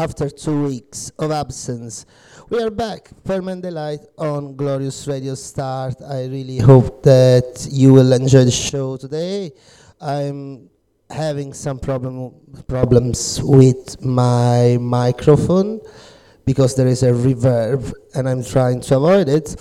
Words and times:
After 0.00 0.30
two 0.30 0.64
weeks 0.64 1.12
of 1.18 1.30
absence, 1.30 2.06
we 2.48 2.58
are 2.62 2.70
back. 2.70 3.10
Permanent 3.22 3.62
Daylight 3.62 4.00
on 4.16 4.56
Glorious 4.56 5.06
Radio 5.06 5.34
Start. 5.34 5.96
I 6.00 6.24
really 6.24 6.56
hope 6.56 7.02
that 7.02 7.68
you 7.70 7.92
will 7.92 8.10
enjoy 8.14 8.46
the 8.46 8.50
show 8.50 8.96
today. 8.96 9.52
I'm 10.00 10.70
having 11.10 11.52
some 11.52 11.78
problem 11.78 12.32
problems 12.66 13.42
with 13.42 14.02
my 14.02 14.78
microphone 14.80 15.80
because 16.46 16.74
there 16.76 16.86
is 16.86 17.02
a 17.02 17.12
reverb 17.12 17.92
and 18.14 18.26
I'm 18.26 18.42
trying 18.42 18.80
to 18.80 18.96
avoid 18.96 19.28
it. 19.28 19.54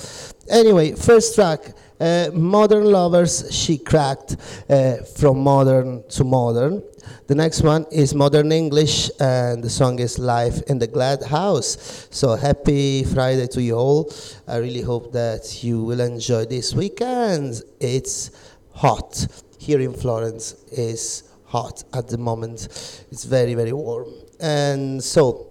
Anyway, 0.49 0.93
first 0.93 1.35
track, 1.35 1.59
uh, 1.99 2.29
Modern 2.31 2.85
Lovers, 2.85 3.53
She 3.53 3.77
Cracked, 3.77 4.37
uh, 4.69 5.03
from 5.17 5.39
modern 5.39 6.07
to 6.11 6.23
modern. 6.23 6.81
The 7.27 7.35
next 7.35 7.61
one 7.61 7.85
is 7.91 8.15
Modern 8.15 8.51
English, 8.51 9.11
and 9.19 9.63
the 9.63 9.69
song 9.69 9.99
is 9.99 10.17
Life 10.17 10.61
in 10.67 10.79
the 10.79 10.87
Glad 10.87 11.23
House. 11.23 12.07
So 12.09 12.35
happy 12.35 13.03
Friday 13.03 13.47
to 13.47 13.61
you 13.61 13.75
all. 13.75 14.11
I 14.47 14.57
really 14.57 14.81
hope 14.81 15.11
that 15.13 15.63
you 15.63 15.83
will 15.83 15.99
enjoy 15.99 16.45
this 16.45 16.73
weekend. 16.73 17.61
It's 17.79 18.31
hot. 18.73 19.27
Here 19.59 19.79
in 19.81 19.93
Florence 19.93 20.53
is 20.71 21.23
hot 21.45 21.83
at 21.93 22.07
the 22.07 22.17
moment. 22.17 22.67
It's 23.11 23.25
very, 23.25 23.53
very 23.53 23.73
warm. 23.73 24.13
And 24.39 25.03
so 25.03 25.48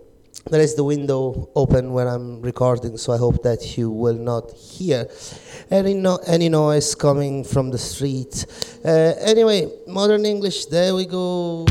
there 0.50 0.60
is 0.60 0.74
the 0.74 0.84
window 0.84 1.48
open 1.54 1.92
when 1.92 2.06
I'm 2.06 2.40
recording, 2.40 2.96
so 2.96 3.12
I 3.12 3.18
hope 3.18 3.42
that 3.42 3.76
you 3.76 3.90
will 3.90 4.14
not 4.14 4.52
hear 4.52 5.08
any 5.70 5.94
no- 5.94 6.20
any 6.26 6.48
noise 6.48 6.94
coming 6.94 7.44
from 7.44 7.70
the 7.70 7.78
street. 7.78 8.46
Uh, 8.84 9.14
anyway, 9.20 9.70
modern 9.86 10.24
English. 10.24 10.66
There 10.66 10.94
we 10.94 11.06
go. 11.06 11.66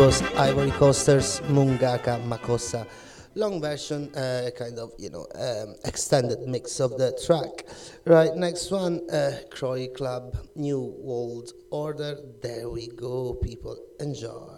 Was 0.00 0.22
Ivory 0.38 0.70
Coaster's 0.70 1.42
Mungaka 1.42 2.18
Makossa. 2.26 2.86
Long 3.34 3.60
version, 3.60 4.08
uh, 4.14 4.48
kind 4.56 4.78
of, 4.78 4.92
you 4.96 5.10
know, 5.10 5.26
um, 5.34 5.74
extended 5.84 6.38
mix 6.48 6.80
of 6.80 6.96
the 6.96 7.12
track. 7.26 7.66
Right, 8.06 8.34
next 8.34 8.70
one, 8.70 9.02
uh, 9.10 9.40
Croy 9.50 9.88
Club, 9.88 10.38
New 10.56 10.96
World 11.00 11.52
Order. 11.70 12.16
There 12.40 12.70
we 12.70 12.88
go, 12.88 13.34
people. 13.34 13.76
Enjoy. 14.00 14.56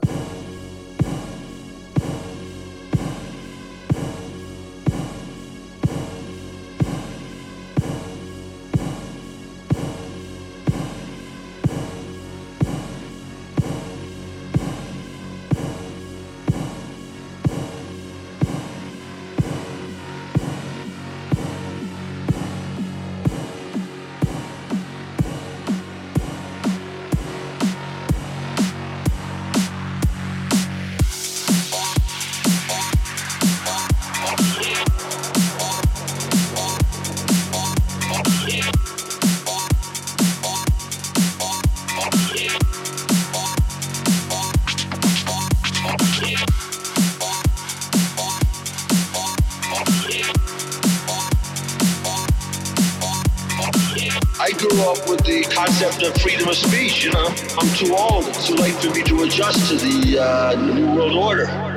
Too 57.85 57.95
old. 57.95 58.33
Too 58.35 58.55
late 58.55 58.75
for 58.75 58.91
me 58.91 59.03
to 59.03 59.23
adjust 59.23 59.69
to 59.69 59.77
the 59.77 60.19
uh, 60.19 60.55
new 60.55 60.95
world 60.95 61.17
order. 61.17 61.73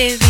Del 0.00 0.12
ritmo 0.12 0.29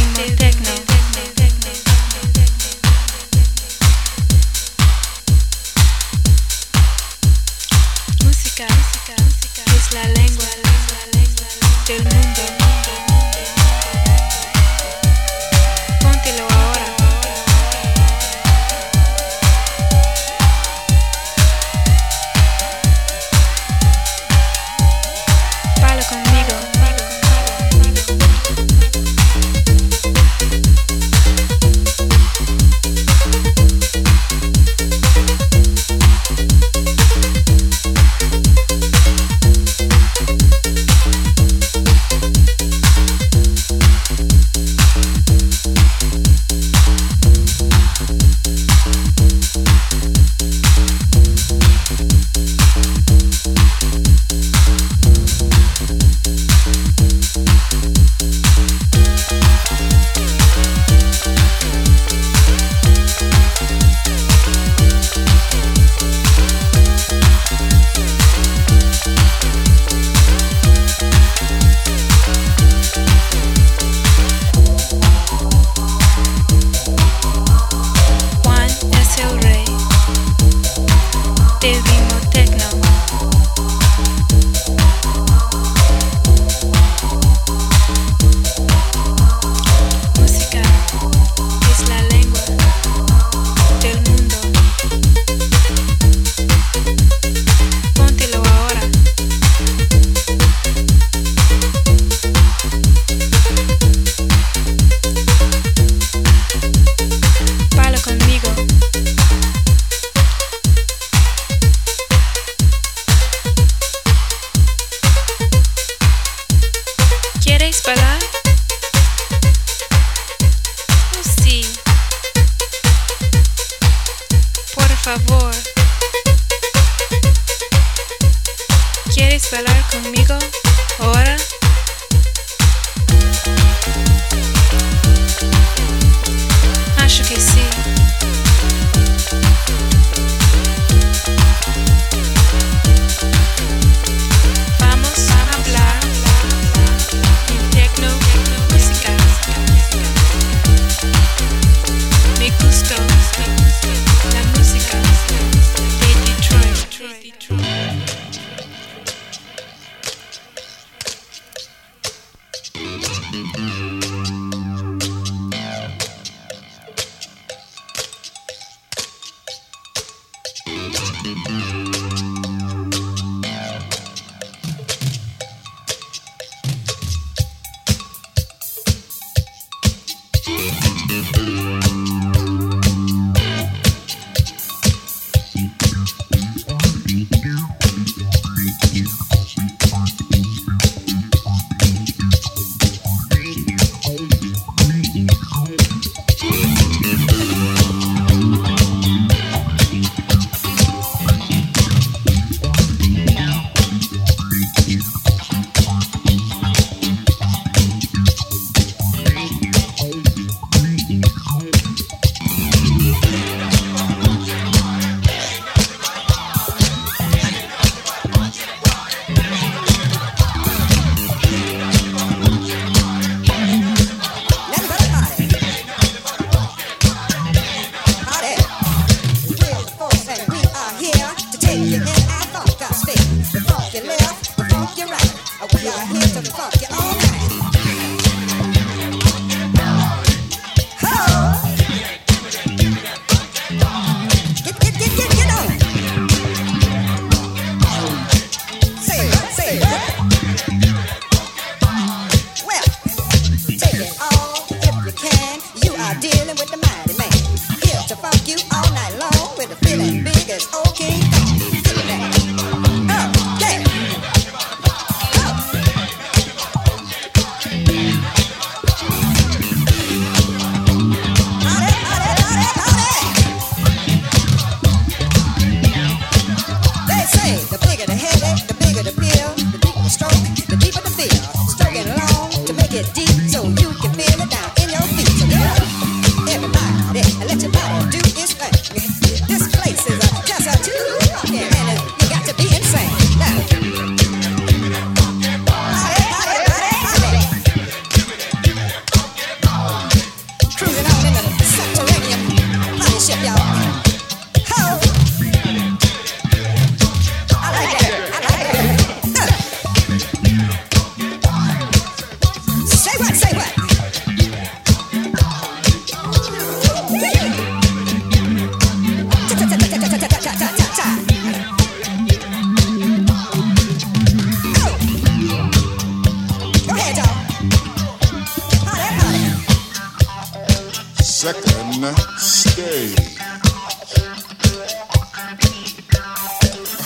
Stay. 332.00 333.14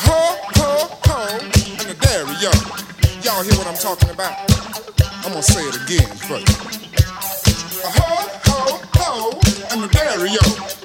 Ho, 0.04 0.36
ho, 0.54 0.88
ho, 1.02 1.38
in 1.40 1.48
the. 1.88 1.96
Y'all 3.24 3.42
hear 3.42 3.54
what 3.58 3.66
I'm 3.66 3.74
talking 3.74 4.10
about? 4.10 4.38
I'm 5.24 5.32
gonna 5.32 5.42
say 5.42 5.62
it 5.62 5.74
again. 5.82 6.08
Ho, 7.82 7.98
ho, 8.46 8.80
ho, 8.94 9.30
in 9.74 9.80
the. 9.80 10.83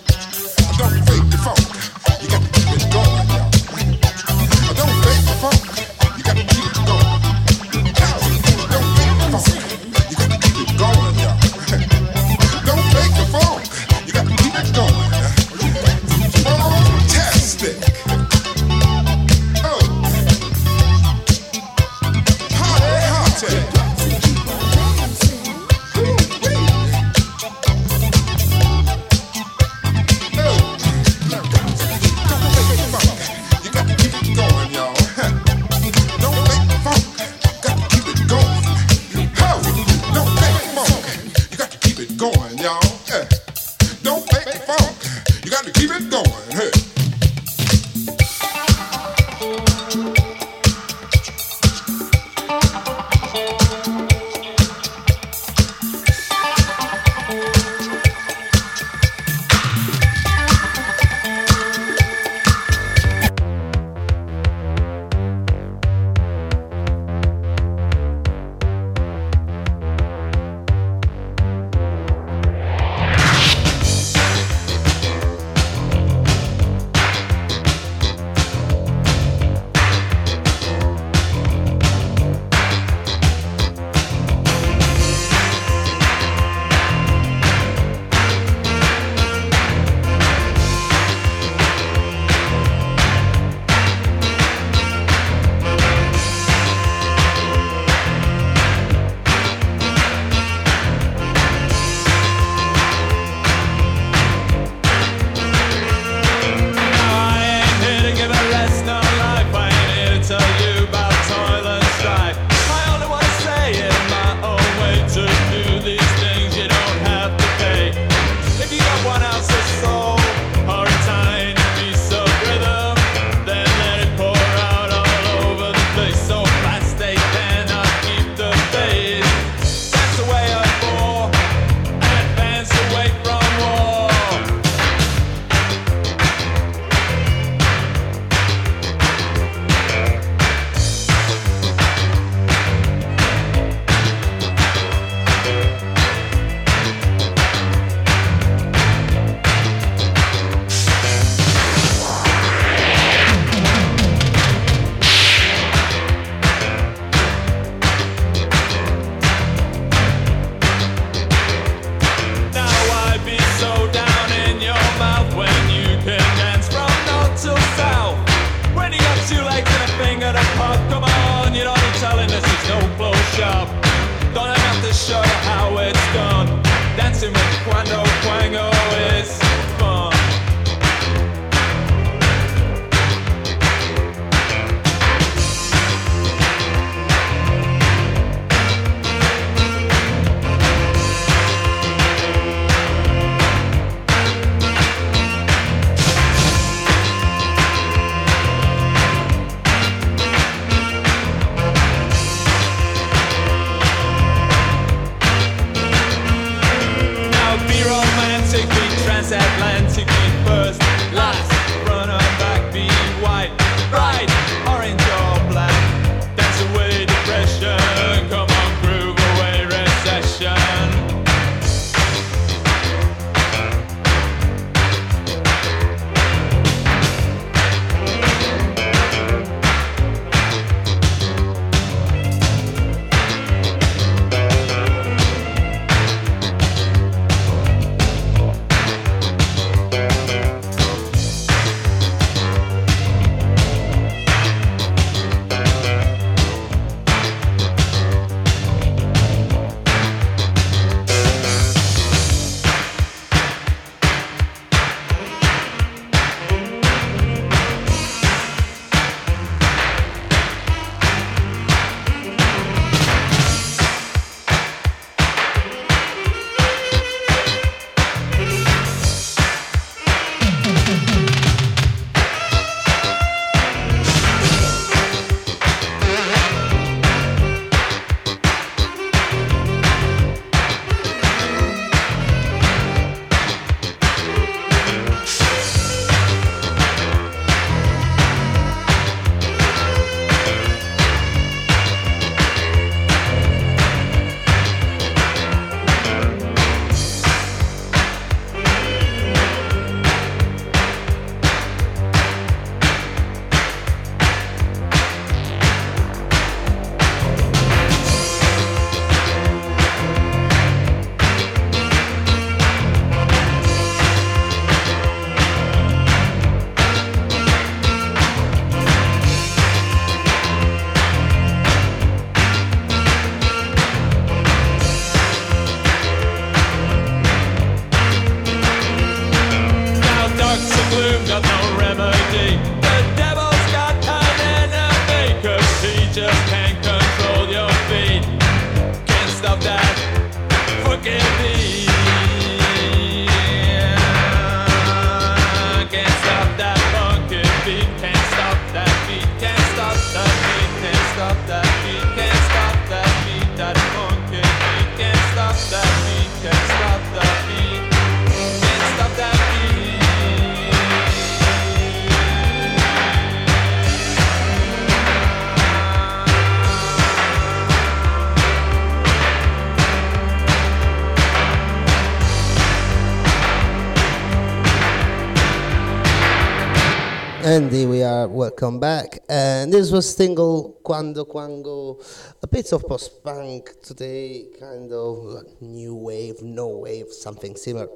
Welcome 378.59 378.79
back. 378.81 379.19
And 379.29 379.71
this 379.71 379.89
was 379.89 380.17
single 380.17 380.81
Quando 380.83 381.23
Quango, 381.23 382.03
a 382.43 382.47
bit 382.47 382.73
of 382.73 382.85
post 382.85 383.23
punk 383.23 383.81
today, 383.81 384.47
kind 384.59 384.91
of 384.91 385.45
new 385.61 385.95
wave, 385.95 386.41
no 386.41 386.67
wave, 386.67 387.07
something 387.09 387.55
similar. 387.55 387.87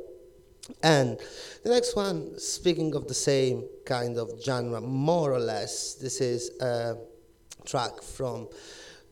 And 0.82 1.20
the 1.64 1.70
next 1.70 1.98
one, 1.98 2.40
speaking 2.40 2.96
of 2.96 3.10
the 3.10 3.14
same 3.14 3.68
kind 3.86 4.18
of 4.18 4.42
genre, 4.42 4.80
more 4.80 5.34
or 5.34 5.40
less, 5.40 5.96
this 5.96 6.22
is 6.22 6.52
a 6.62 6.96
track 7.66 8.02
from 8.02 8.48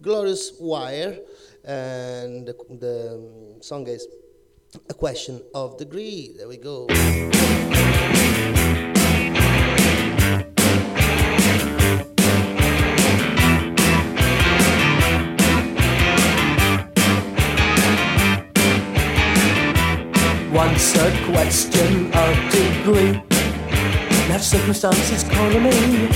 Glorious 0.01 0.53
Wire, 0.57 1.19
and 1.65 2.47
the, 2.47 2.55
the 2.69 3.59
song 3.59 3.87
is 3.87 4.07
A 4.89 4.93
Question 4.93 5.41
of 5.53 5.77
Degree. 5.77 6.33
There 6.37 6.47
we 6.47 6.55
go. 6.55 6.87
Question 21.41 22.13
of 22.13 22.33
degree. 22.51 23.13
Now 24.29 24.37
circumstances 24.37 25.23
calling 25.23 25.63
me, 25.63 26.07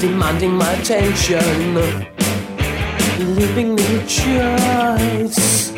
demanding 0.00 0.52
my 0.52 0.72
attention, 0.80 1.74
leaving 3.36 3.74
me 3.74 3.84
a 3.96 4.06
choice, 4.06 5.72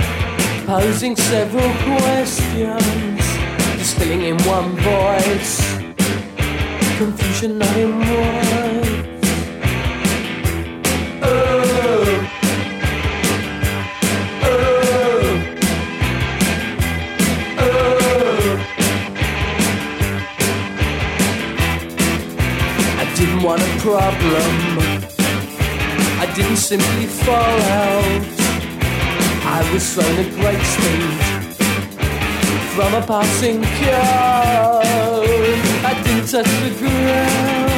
posing 0.64 1.16
several 1.16 1.70
questions, 1.88 3.24
distilling 3.78 4.22
in 4.22 4.36
one 4.44 4.70
voice, 4.92 5.52
confusion 6.98 7.58
not 7.58 7.76
in 7.76 7.98
words. 7.98 8.73
Problem. 23.84 24.50
I 26.18 26.32
didn't 26.34 26.56
simply 26.56 27.04
fall 27.04 27.56
out. 27.82 28.24
I 29.56 29.60
was 29.74 29.84
thrown 29.92 30.16
at 30.24 30.30
great 30.40 30.64
speed 30.74 31.20
from 32.74 32.94
a 32.94 33.06
passing 33.06 33.60
car. 33.62 34.80
I 35.90 36.02
didn't 36.02 36.28
touch 36.30 36.52
the 36.64 36.74
ground. 36.78 37.73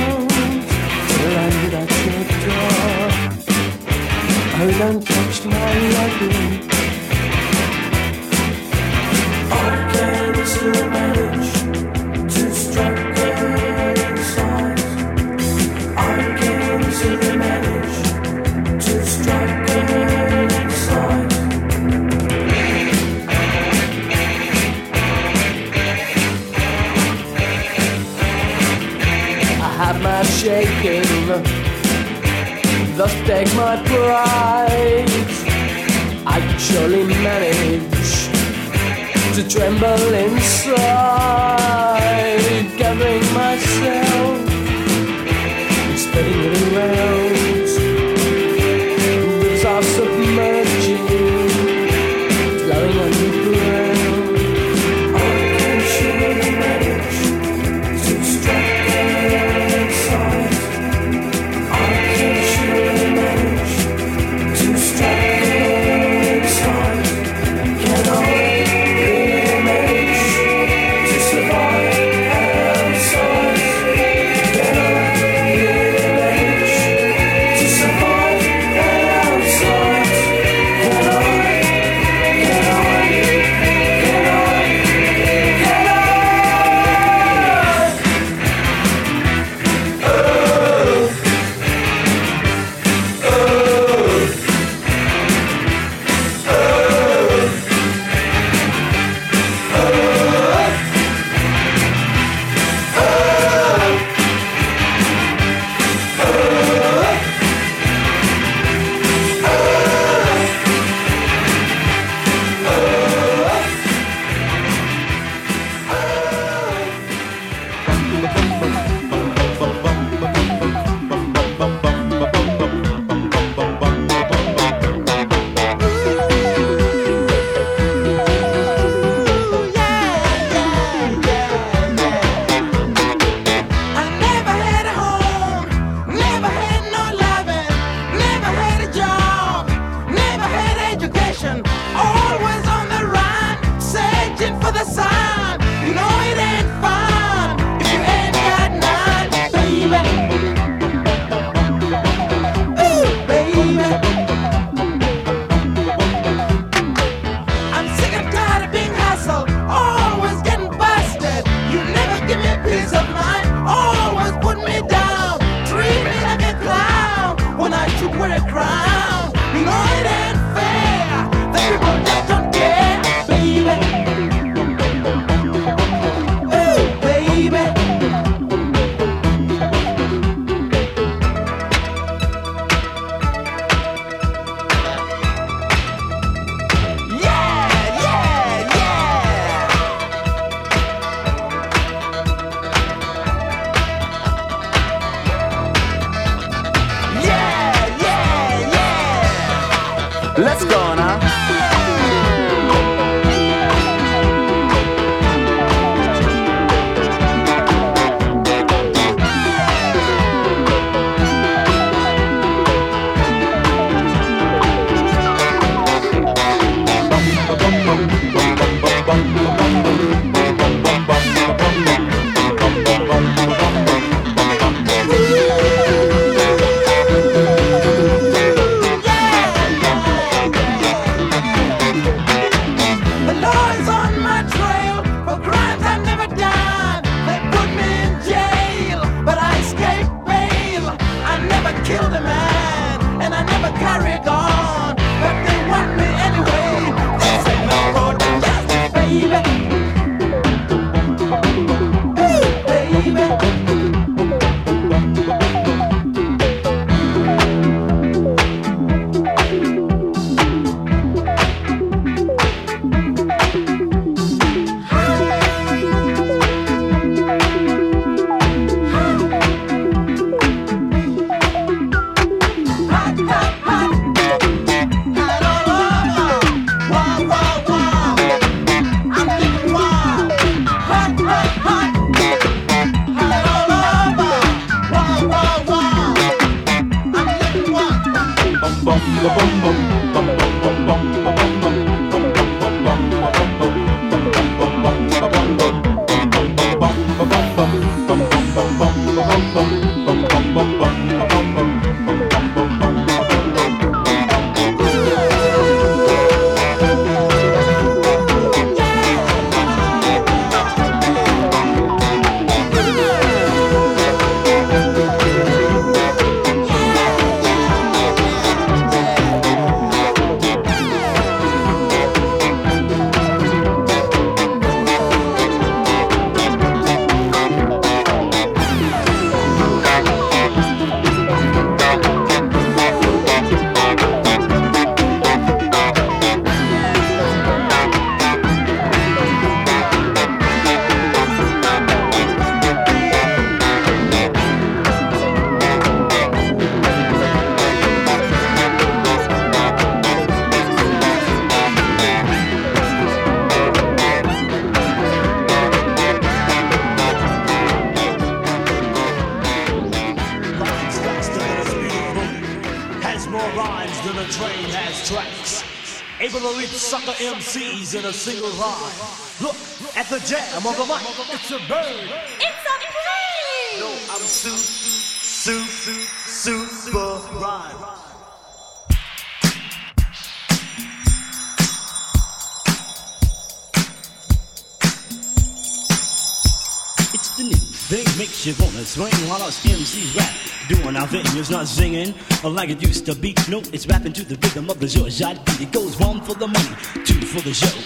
Our 390.96 391.06
thing, 391.06 391.20
it's 391.38 391.50
not 391.50 391.66
singing 391.66 392.14
like 392.42 392.70
it 392.70 392.80
used 392.80 393.04
to 393.04 393.14
be. 393.14 393.34
No, 393.50 393.58
it's 393.70 393.86
rapping 393.86 394.14
to 394.14 394.24
the 394.24 394.36
rhythm 394.36 394.70
of 394.70 394.80
the 394.80 394.88
George 394.88 395.18
beat. 395.18 395.60
It 395.60 395.70
goes 395.70 395.98
one 396.00 396.22
for 396.22 396.34
the 396.34 396.46
money, 396.46 397.04
two 397.04 397.15
for 397.36 397.48
the 397.48 397.54
show. 397.54 397.76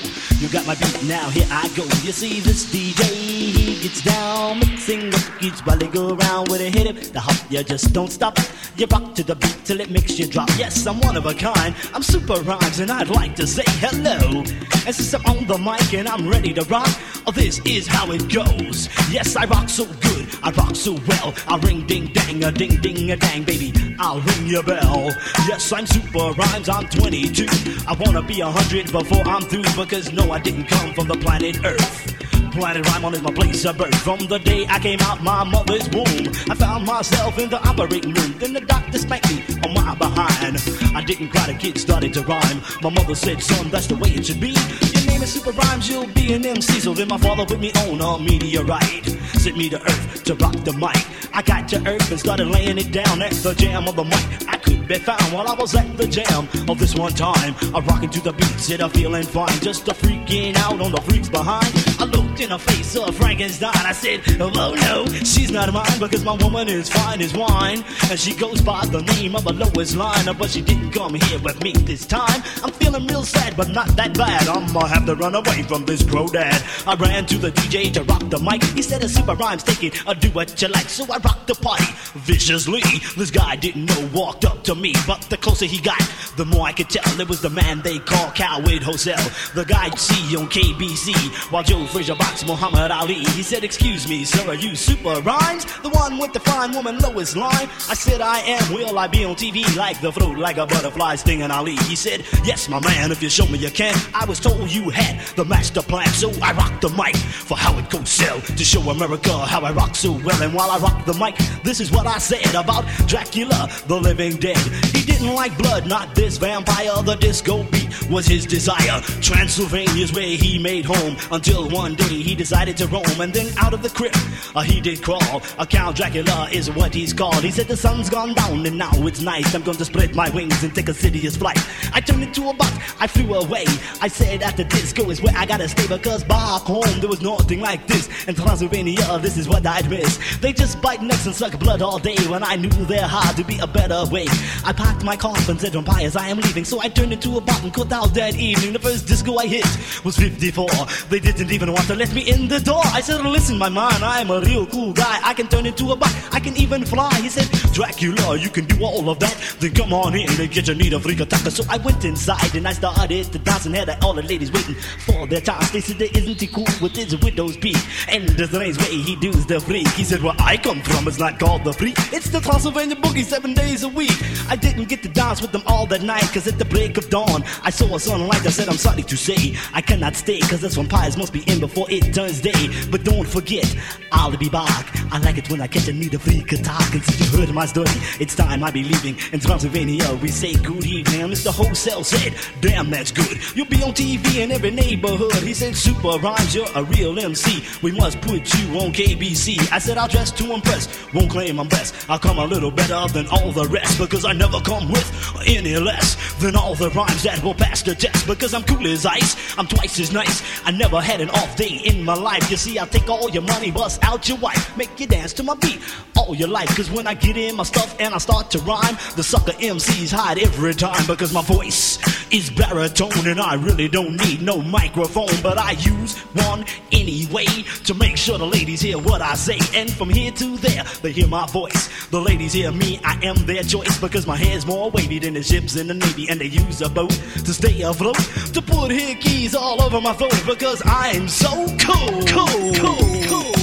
You 0.40 0.48
got 0.48 0.66
my 0.66 0.74
beat, 0.74 1.02
now 1.04 1.28
here 1.30 1.46
I 1.50 1.68
go. 1.76 1.82
You 2.06 2.12
see 2.12 2.40
this 2.40 2.66
DJ, 2.72 3.04
he 3.04 3.82
gets 3.82 4.02
down, 4.02 4.60
mixing 4.60 5.10
the 5.10 5.32
beats 5.40 5.60
while 5.66 5.76
they 5.76 5.88
go 5.88 6.14
around 6.14 6.48
with 6.48 6.60
a 6.60 6.70
hit 6.70 6.86
it. 6.86 7.12
The 7.12 7.20
hop, 7.20 7.50
you 7.50 7.62
just 7.64 7.92
don't 7.92 8.10
stop. 8.10 8.38
You 8.76 8.86
rock 8.86 9.14
to 9.16 9.24
the 9.24 9.34
beat 9.34 9.58
till 9.64 9.80
it 9.80 9.90
makes 9.90 10.18
you 10.18 10.26
drop. 10.26 10.48
Yes, 10.56 10.86
I'm 10.86 11.00
one 11.00 11.16
of 11.16 11.26
a 11.26 11.34
kind. 11.34 11.74
I'm 11.92 12.02
super 12.02 12.40
rhymes 12.42 12.78
and 12.78 12.90
I'd 12.90 13.10
like 13.10 13.34
to 13.36 13.46
say 13.46 13.64
hello. 13.66 14.42
And 14.86 14.94
since 14.94 15.14
I'm 15.14 15.26
on 15.26 15.46
the 15.46 15.58
mic 15.58 15.92
and 15.94 16.08
I'm 16.08 16.28
ready 16.28 16.54
to 16.54 16.62
rock, 16.64 16.88
oh, 17.26 17.32
this 17.32 17.60
is 17.66 17.86
how 17.86 18.10
it 18.12 18.32
goes. 18.32 18.88
Yes, 19.10 19.36
I 19.36 19.44
rock 19.46 19.68
so 19.68 19.84
good, 19.84 20.26
I 20.42 20.50
rock 20.52 20.76
so 20.76 20.92
well. 21.08 21.34
I 21.48 21.58
ring 21.58 21.86
ding 21.86 22.06
dang 22.12 22.42
a 22.44 22.52
ding 22.52 22.80
ding 22.80 23.10
a 23.10 23.16
dang, 23.16 23.44
baby. 23.44 23.72
I'll 23.98 24.20
ring 24.20 24.46
your 24.46 24.62
bell. 24.62 25.10
Yes, 25.46 25.72
I'm 25.72 25.86
super 25.86 26.30
rhymes, 26.32 26.68
I'm 26.68 26.88
22. 26.88 27.46
I 27.86 27.96
wanna 28.00 28.22
be 28.22 28.40
a 28.40 28.50
hundred 28.50 28.90
before 28.90 29.22
I'm 29.26 29.39
through 29.42 29.62
because 29.76 30.12
no, 30.12 30.30
I 30.32 30.38
didn't 30.38 30.64
come 30.64 30.92
from 30.94 31.08
the 31.08 31.14
planet 31.14 31.64
Earth. 31.64 32.16
Planet 32.52 32.84
Rhyme 32.88 33.14
is 33.14 33.22
my 33.22 33.32
place 33.32 33.64
of 33.64 33.78
birth. 33.78 33.94
From 34.02 34.18
the 34.26 34.38
day 34.38 34.66
I 34.68 34.78
came 34.80 34.98
out 35.00 35.22
my 35.22 35.44
mother's 35.44 35.88
womb, 35.90 36.28
I 36.50 36.54
found 36.54 36.84
myself 36.84 37.38
in 37.38 37.48
the 37.48 37.60
operating 37.68 38.12
room. 38.12 38.34
Then 38.38 38.52
the 38.52 38.60
doctor 38.60 38.98
spanked 38.98 39.30
me 39.30 39.42
on 39.64 39.74
my 39.74 39.94
behind. 39.94 40.58
I 40.94 41.02
didn't 41.04 41.28
cry, 41.28 41.46
the 41.46 41.54
kid 41.54 41.78
started 41.78 42.12
to 42.14 42.22
rhyme. 42.22 42.60
My 42.82 42.90
mother 42.90 43.14
said, 43.14 43.42
son, 43.42 43.70
that's 43.70 43.86
the 43.86 43.96
way 43.96 44.10
it 44.10 44.26
should 44.26 44.40
be. 44.40 44.50
Your 44.50 45.06
name 45.06 45.22
is 45.22 45.32
Super 45.32 45.52
Rhymes, 45.52 45.88
you'll 45.88 46.08
be 46.08 46.32
an 46.32 46.44
MC. 46.44 46.80
So 46.80 46.92
then 46.92 47.08
my 47.08 47.18
father 47.18 47.46
put 47.46 47.60
me 47.60 47.72
on 47.72 48.00
a 48.00 48.22
meteorite. 48.22 49.06
Sent 49.38 49.56
me 49.56 49.68
to 49.70 49.80
Earth 49.80 50.24
to 50.24 50.34
rock 50.34 50.56
the 50.64 50.72
mic. 50.72 51.06
I 51.32 51.42
got 51.42 51.68
to 51.68 51.78
Earth 51.86 52.10
and 52.10 52.18
started 52.18 52.48
laying 52.48 52.78
it 52.78 52.90
down 52.90 53.22
at 53.22 53.32
the 53.32 53.54
jam 53.54 53.86
of 53.86 53.94
the 53.94 54.04
mic. 54.04 54.48
I 54.48 54.59
could 54.76 54.86
be 54.86 54.98
found 54.98 55.22
while 55.32 55.48
I 55.48 55.54
was 55.54 55.74
at 55.74 55.96
the 55.96 56.06
jam 56.06 56.48
of 56.68 56.78
this 56.78 56.94
one 56.94 57.12
time. 57.12 57.54
I'm 57.74 57.84
rocking 57.86 58.10
to 58.10 58.20
the 58.20 58.32
beat, 58.32 58.58
said 58.58 58.80
I'm 58.80 58.90
feeling 58.90 59.24
fine. 59.24 59.58
Just 59.60 59.88
a 59.88 59.92
freaking 59.92 60.56
out 60.56 60.80
on 60.80 60.92
the 60.92 61.00
freaks 61.00 61.28
behind. 61.28 61.89
I 62.00 62.04
looked 62.04 62.40
in 62.40 62.48
her 62.48 62.58
face 62.58 62.96
of 62.96 63.14
Frankenstein. 63.14 63.72
I 63.74 63.92
said, 63.92 64.22
Oh 64.40 64.48
no, 64.48 65.04
she's 65.06 65.50
not 65.50 65.70
mine 65.70 65.98
because 65.98 66.24
my 66.24 66.32
woman 66.32 66.66
is 66.66 66.88
fine 66.88 67.20
as 67.20 67.34
wine. 67.34 67.84
And 68.08 68.18
she 68.18 68.34
goes 68.34 68.62
by 68.62 68.86
the 68.86 69.02
name 69.02 69.36
of 69.36 69.44
a 69.46 69.52
Lois 69.52 69.94
Lane. 69.94 70.34
But 70.38 70.48
she 70.48 70.62
didn't 70.62 70.92
come 70.92 71.12
here 71.12 71.38
with 71.40 71.62
me 71.62 71.72
this 71.72 72.06
time. 72.06 72.42
I'm 72.64 72.72
feeling 72.72 73.06
real 73.06 73.22
sad, 73.22 73.54
but 73.54 73.68
not 73.68 73.88
that 73.96 74.16
bad. 74.16 74.48
I'ma 74.48 74.86
have 74.86 75.04
to 75.06 75.14
run 75.14 75.34
away 75.34 75.62
from 75.64 75.84
this 75.84 76.02
pro 76.02 76.26
dad. 76.26 76.62
I 76.86 76.94
ran 76.94 77.26
to 77.26 77.36
the 77.36 77.50
DJ 77.50 77.92
to 77.92 78.02
rock 78.04 78.26
the 78.30 78.38
mic. 78.38 78.64
He 78.64 78.80
said, 78.80 79.04
A 79.04 79.08
super 79.08 79.34
rhymes, 79.34 79.62
it, 79.82 80.06
or 80.08 80.14
do 80.14 80.30
what 80.30 80.60
you 80.62 80.68
like. 80.68 80.88
So 80.88 81.04
I 81.04 81.18
rocked 81.18 81.48
the 81.48 81.54
party 81.56 81.84
viciously. 82.14 82.80
This 83.18 83.30
guy 83.30 83.56
didn't 83.56 83.84
know, 83.84 84.08
walked 84.14 84.46
up 84.46 84.64
to 84.64 84.74
me. 84.74 84.94
But 85.06 85.20
the 85.28 85.36
closer 85.36 85.66
he 85.66 85.78
got, 85.78 86.00
the 86.36 86.46
more 86.46 86.66
I 86.66 86.72
could 86.72 86.88
tell 86.88 87.20
it 87.20 87.28
was 87.28 87.42
the 87.42 87.50
man 87.50 87.82
they 87.82 87.98
call 87.98 88.32
Howard 88.36 88.80
Cosell. 88.80 89.52
The 89.52 89.66
guy 89.66 89.86
you 89.86 89.96
see 89.98 90.36
on 90.36 90.48
ABC. 90.48 91.12
While 91.52 91.62
Joe 91.62 91.89
Frazier 91.90 92.14
box, 92.14 92.46
Muhammad 92.46 92.92
Ali. 92.92 93.14
He 93.14 93.42
said, 93.42 93.64
Excuse 93.64 94.08
me, 94.08 94.24
sir, 94.24 94.48
are 94.48 94.54
you 94.54 94.76
super 94.76 95.20
rhymes? 95.22 95.64
The 95.82 95.88
one 95.88 96.18
with 96.18 96.32
the 96.32 96.38
fine 96.38 96.72
woman 96.72 96.98
Lois 96.98 97.34
Lane? 97.34 97.68
I 97.88 97.94
said, 97.94 98.20
I 98.20 98.38
am. 98.40 98.72
Will 98.72 98.96
I 98.96 99.08
be 99.08 99.24
on 99.24 99.34
TV 99.34 99.64
like 99.76 100.00
the 100.00 100.12
fruit, 100.12 100.38
like 100.38 100.56
a 100.56 100.66
butterfly 100.66 101.16
stinging 101.16 101.50
Ali? 101.50 101.74
He 101.90 101.96
said, 101.96 102.24
Yes, 102.44 102.68
my 102.68 102.78
man, 102.80 103.10
if 103.10 103.20
you 103.20 103.28
show 103.28 103.46
me 103.46 103.58
you 103.58 103.70
can. 103.70 103.94
I 104.14 104.24
was 104.24 104.38
told 104.38 104.70
you 104.70 104.88
had 104.90 105.20
the 105.34 105.44
master 105.44 105.82
plan, 105.82 106.06
so 106.08 106.30
I 106.40 106.52
rocked 106.52 106.82
the 106.82 106.90
mic 106.90 107.16
for 107.16 107.56
Howard 107.56 107.86
Cosell 107.90 108.40
to 108.56 108.64
show 108.64 108.82
America 108.82 109.36
how 109.38 109.62
I 109.62 109.72
rock 109.72 109.96
so 109.96 110.12
well. 110.12 110.40
And 110.42 110.54
while 110.54 110.70
I 110.70 110.78
rock 110.78 111.04
the 111.06 111.14
mic, 111.14 111.36
this 111.64 111.80
is 111.80 111.90
what 111.90 112.06
I 112.06 112.18
said 112.18 112.54
about 112.54 112.84
Dracula, 113.08 113.68
the 113.88 113.96
living 113.96 114.36
dead. 114.36 114.58
He 114.94 115.02
didn't 115.04 115.34
like 115.34 115.58
blood, 115.58 115.88
not 115.88 116.14
this 116.14 116.38
vampire, 116.38 117.02
the 117.02 117.16
disco 117.16 117.64
beat. 117.64 117.89
Was 118.10 118.26
his 118.26 118.44
desire. 118.44 119.00
Transylvania's 119.22 120.12
where 120.12 120.36
he 120.36 120.58
made 120.58 120.84
home 120.84 121.16
until 121.30 121.68
one 121.68 121.94
day 121.94 122.20
he 122.22 122.34
decided 122.34 122.76
to 122.78 122.86
roam. 122.88 123.20
And 123.20 123.32
then 123.32 123.56
out 123.58 123.72
of 123.72 123.82
the 123.82 123.88
crypt, 123.88 124.18
uh, 124.54 124.60
he 124.60 124.80
did 124.80 125.02
crawl. 125.02 125.42
A 125.58 125.66
Count 125.66 125.96
Dracula 125.96 126.48
is 126.52 126.70
what 126.70 126.92
he's 126.92 127.12
called. 127.12 127.42
He 127.42 127.50
said 127.50 127.68
the 127.68 127.76
sun's 127.76 128.10
gone 128.10 128.34
down 128.34 128.66
and 128.66 128.76
now 128.76 128.90
it's 129.06 129.20
night. 129.20 129.54
I'm 129.54 129.62
going 129.62 129.78
to 129.78 129.84
spread 129.84 130.14
my 130.14 130.28
wings 130.30 130.62
and 130.62 130.74
take 130.74 130.88
a 130.88 130.94
serious 130.94 131.36
flight. 131.36 131.58
I 131.92 132.00
turned 132.00 132.22
into 132.22 132.48
a 132.48 132.54
bot, 132.54 132.72
I 133.00 133.06
flew 133.06 133.34
away. 133.34 133.64
I 134.00 134.08
said 134.08 134.42
at 134.42 134.56
the 134.56 134.64
disco 134.64 135.10
is 135.10 135.22
where 135.22 135.34
I 135.36 135.46
gotta 135.46 135.68
stay 135.68 135.86
because 135.86 136.24
back 136.24 136.62
home 136.62 137.00
there 137.00 137.08
was 137.08 137.22
nothing 137.22 137.60
like 137.60 137.86
this. 137.86 138.08
In 138.26 138.34
Transylvania, 138.34 139.18
this 139.18 139.36
is 139.36 139.48
what 139.48 139.66
I'd 139.66 139.88
miss. 139.88 140.18
They 140.38 140.52
just 140.52 140.80
bite 140.80 141.02
necks 141.02 141.26
and 141.26 141.34
suck 141.34 141.58
blood 141.58 141.82
all 141.82 141.98
day 141.98 142.16
when 142.28 142.42
I 142.42 142.56
knew 142.56 142.70
there 142.70 143.06
had 143.06 143.36
to 143.36 143.44
be 143.44 143.58
a 143.58 143.66
better 143.66 144.04
way. 144.10 144.26
I 144.64 144.72
packed 144.72 145.04
my 145.04 145.16
coffins 145.16 145.64
and 145.64 145.72
vampires, 145.72 146.16
I 146.16 146.28
am 146.28 146.38
leaving. 146.38 146.64
So 146.64 146.80
I 146.80 146.88
turned 146.88 147.12
into 147.12 147.36
a 147.36 147.40
bot 147.40 147.62
and 147.62 147.72
cut 147.72 147.92
that 148.08 148.36
evening. 148.36 148.72
The 148.72 148.78
first 148.78 149.06
disco 149.06 149.36
I 149.36 149.46
hit 149.46 149.64
was 150.04 150.16
54. 150.16 150.68
They 151.08 151.20
didn't 151.20 151.50
even 151.52 151.72
want 151.72 151.86
to 151.86 151.94
let 151.94 152.12
me 152.14 152.22
in 152.30 152.48
the 152.48 152.60
door. 152.60 152.82
I 152.84 153.00
said, 153.00 153.24
listen, 153.24 153.58
my 153.58 153.68
man, 153.68 154.02
I'm 154.02 154.30
a 154.30 154.40
real 154.40 154.66
cool 154.66 154.92
guy. 154.92 155.20
I 155.22 155.34
can 155.34 155.48
turn 155.48 155.66
into 155.66 155.92
a 155.92 155.96
bot, 155.96 156.12
I 156.32 156.40
can 156.40 156.56
even 156.56 156.84
fly. 156.84 157.12
He 157.20 157.28
said, 157.28 157.48
Dracula, 157.72 158.36
you 158.36 158.50
can 158.50 158.64
do 158.66 158.84
all 158.84 159.08
of 159.10 159.18
that. 159.20 159.36
Then 159.60 159.74
come 159.74 159.92
on 159.92 160.14
in 160.14 160.28
and 160.40 160.50
get 160.50 160.66
your 160.66 160.76
need 160.76 160.92
a 160.92 161.00
freak 161.00 161.20
attacker. 161.20 161.50
So 161.50 161.64
I 161.68 161.78
went 161.78 162.04
inside 162.04 162.54
and 162.54 162.66
I 162.66 162.72
started 162.72 163.32
to 163.32 163.38
dance 163.38 163.66
and 163.66 163.74
had 163.74 163.90
all 164.02 164.14
the 164.14 164.22
ladies 164.22 164.50
waiting 164.52 164.74
for 164.74 165.26
their 165.26 165.40
chance. 165.40 165.70
They 165.70 165.80
said, 165.80 166.00
isn't 166.00 166.40
he 166.40 166.46
cool 166.46 166.66
with 166.80 166.96
his 166.96 167.16
widow's 167.18 167.56
peak? 167.56 167.76
And 168.08 168.28
there's 168.30 168.54
a 168.54 168.58
nice 168.58 168.78
way 168.78 168.96
he 168.96 169.16
does 169.16 169.46
the 169.46 169.60
freak. 169.60 169.88
He 169.88 170.04
said, 170.04 170.22
where 170.22 170.34
I 170.38 170.56
come 170.56 170.80
from, 170.82 171.06
it's 171.08 171.18
not 171.18 171.38
called 171.38 171.64
the 171.64 171.72
freak. 171.72 171.96
It's 172.12 172.30
the 172.30 172.40
Transylvania 172.40 172.96
boogie 172.96 173.24
seven 173.24 173.54
days 173.54 173.82
a 173.82 173.88
week. 173.88 174.16
I 174.48 174.56
didn't 174.56 174.88
get 174.88 175.02
to 175.02 175.08
dance 175.08 175.42
with 175.42 175.52
them 175.52 175.62
all 175.66 175.86
that 175.86 176.02
night, 176.02 176.22
cause 176.32 176.46
at 176.46 176.58
the 176.58 176.64
break 176.64 176.96
of 176.96 177.10
dawn, 177.10 177.44
I 177.62 177.70
saw 177.70 177.89
a 177.94 178.00
sunlight. 178.00 178.46
I 178.46 178.50
said, 178.50 178.68
I'm 178.68 178.76
sorry 178.76 179.02
to 179.02 179.16
say, 179.16 179.56
I 179.72 179.80
cannot 179.80 180.16
stay, 180.16 180.40
cause 180.40 180.60
this 180.60 180.76
vampires 180.76 181.16
must 181.16 181.32
be 181.32 181.42
in 181.50 181.60
before 181.60 181.90
it 181.90 182.14
turns 182.14 182.40
day. 182.40 182.68
But 182.90 183.04
don't 183.04 183.26
forget, 183.26 183.66
I'll 184.12 184.36
be 184.36 184.48
back. 184.48 184.86
I 185.12 185.18
like 185.18 185.38
it 185.38 185.50
when 185.50 185.60
I 185.60 185.66
catch 185.66 185.88
a 185.88 185.92
need 185.92 186.14
a 186.14 186.18
freak 186.18 186.52
attack. 186.52 186.94
And 186.94 187.02
since 187.02 187.20
you 187.20 187.38
heard 187.38 187.54
my 187.54 187.66
story, 187.66 187.90
it's 188.20 188.34
time 188.34 188.62
I 188.62 188.70
be 188.70 188.84
leaving. 188.84 189.16
In 189.32 189.40
Transylvania, 189.40 190.12
we 190.22 190.28
say 190.28 190.54
good 190.54 190.86
evening. 190.86 191.28
Mr. 191.28 191.52
Wholesale 191.52 192.04
said, 192.04 192.34
damn, 192.60 192.90
that's 192.90 193.12
good. 193.12 193.38
You'll 193.56 193.66
be 193.66 193.82
on 193.82 193.92
TV 193.92 194.36
in 194.36 194.52
every 194.52 194.70
neighborhood. 194.70 195.34
He 195.34 195.54
said, 195.54 195.76
super 195.76 196.18
rhymes, 196.18 196.54
you're 196.54 196.68
a 196.74 196.84
real 196.84 197.18
MC. 197.18 197.64
We 197.82 197.92
must 197.92 198.20
put 198.20 198.54
you 198.58 198.78
on 198.78 198.92
ABC. 198.92 199.72
I 199.72 199.78
said, 199.78 199.98
I'll 199.98 200.08
dress 200.08 200.30
to 200.32 200.52
impress, 200.52 200.88
won't 201.12 201.30
claim 201.30 201.58
I'm 201.58 201.68
best. 201.68 202.08
I'll 202.08 202.18
come 202.18 202.38
a 202.38 202.44
little 202.44 202.70
better 202.70 203.06
than 203.12 203.26
all 203.28 203.52
the 203.52 203.66
rest 203.68 203.98
because 203.98 204.24
I 204.24 204.32
never 204.32 204.60
come 204.60 204.90
with 204.90 205.08
any 205.46 205.76
less 205.76 206.16
than 206.40 206.56
all 206.56 206.74
the 206.74 206.90
rhymes 206.90 207.22
that 207.24 207.42
will 207.42 207.54
pass 207.54 207.79
Because 207.82 208.54
I'm 208.54 208.62
cool 208.64 208.86
as 208.86 209.06
ice, 209.06 209.58
I'm 209.58 209.66
twice 209.66 209.98
as 210.00 210.12
nice. 210.12 210.42
I 210.64 210.70
never 210.70 211.00
had 211.00 211.20
an 211.20 211.30
off 211.30 211.56
day 211.56 211.80
in 211.84 212.04
my 212.04 212.14
life. 212.14 212.50
You 212.50 212.56
see, 212.56 212.78
I 212.78 212.86
take 212.86 213.08
all 213.08 213.30
your 213.30 213.42
money, 213.42 213.70
bust 213.70 214.02
out 214.02 214.28
your 214.28 214.38
wife, 214.38 214.76
make 214.76 214.98
you 215.00 215.06
dance 215.06 215.32
to 215.34 215.42
my 215.42 215.54
beat 215.54 215.80
all 216.16 216.34
your 216.34 216.48
life. 216.48 216.74
Cause 216.76 216.90
when 216.90 217.06
I 217.06 217.14
get 217.14 217.36
in 217.36 217.56
my 217.56 217.64
stuff 217.64 217.96
and 218.00 218.14
I 218.14 218.18
start 218.18 218.50
to 218.52 218.58
rhyme, 218.60 218.96
the 219.16 219.22
sucker 219.22 219.52
MCs 219.52 220.12
hide 220.12 220.38
every 220.38 220.74
time 220.74 221.06
because 221.06 221.32
my 221.32 221.42
voice 221.42 221.98
is 222.32 222.50
baritone 222.50 223.26
and 223.26 223.40
I 223.40 223.54
really 223.54 223.88
don't 223.88 224.16
need 224.16 224.42
no 224.42 224.60
microphone. 224.62 225.34
But 225.42 225.58
I 225.58 225.72
use 225.72 226.18
one 226.48 226.64
anyway 226.92 227.46
to 227.84 227.94
make 227.94 228.16
sure 228.16 228.38
the 228.38 228.46
ladies 228.46 228.80
hear 228.80 228.98
what 228.98 229.20
I 229.20 229.34
say. 229.34 229.58
And 229.74 229.90
from 229.90 230.10
here 230.10 230.30
to 230.32 230.56
there, 230.58 230.84
they 231.02 231.12
hear 231.12 231.26
my 231.26 231.46
voice. 231.46 231.88
The 232.08 232.20
ladies 232.20 232.52
hear 232.52 232.72
me, 232.72 233.00
I 233.04 233.18
am 233.24 233.36
their 233.46 233.62
choice 233.62 233.98
because 233.98 234.26
my 234.26 234.36
hair's 234.36 234.66
more 234.66 234.90
wavy 234.90 235.18
than 235.18 235.34
the 235.34 235.42
ships 235.42 235.76
in 235.76 235.86
the 235.88 235.94
Navy. 235.94 236.28
And 236.28 236.40
they 236.40 236.46
use 236.46 236.80
a 236.82 236.88
boat 236.88 237.10
to 237.10 237.52
stay 237.60 237.82
afloat, 237.82 238.16
to 238.54 238.62
put 238.62 238.90
hickeys 238.90 239.54
all 239.54 239.82
over 239.82 240.00
my 240.00 240.14
throat 240.14 240.42
because 240.46 240.80
I'm 240.86 241.28
so 241.28 241.66
cool. 241.78 242.22
Cool, 242.24 242.72
cool, 242.74 243.22
cool, 243.28 243.59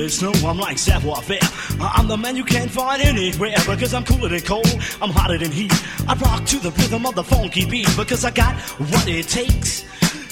Because 0.00 0.22
I'm 0.22 0.30
cool 0.30 0.32
as 0.32 0.40
snow, 0.40 0.48
I'm 0.48 0.58
like 0.58 0.78
savoir 0.78 1.22
faire. 1.22 1.38
Uh, 1.80 1.90
I'm 1.94 2.08
the 2.08 2.16
man 2.16 2.36
you 2.36 2.44
can't 2.44 2.70
find 2.70 3.02
anywhere. 3.02 3.54
Because 3.66 3.92
I'm 3.94 4.04
cooler 4.04 4.28
than 4.28 4.40
cold, 4.40 4.66
I'm 5.02 5.10
hotter 5.10 5.38
than 5.38 5.52
heat. 5.52 5.72
I 6.08 6.14
rock 6.14 6.44
to 6.46 6.58
the 6.58 6.70
rhythm 6.70 7.06
of 7.06 7.14
the 7.14 7.24
funky 7.24 7.66
beat. 7.66 7.88
Because 7.96 8.24
I 8.24 8.30
got 8.30 8.56
what 8.90 9.08
it 9.08 9.28
takes. 9.28 9.84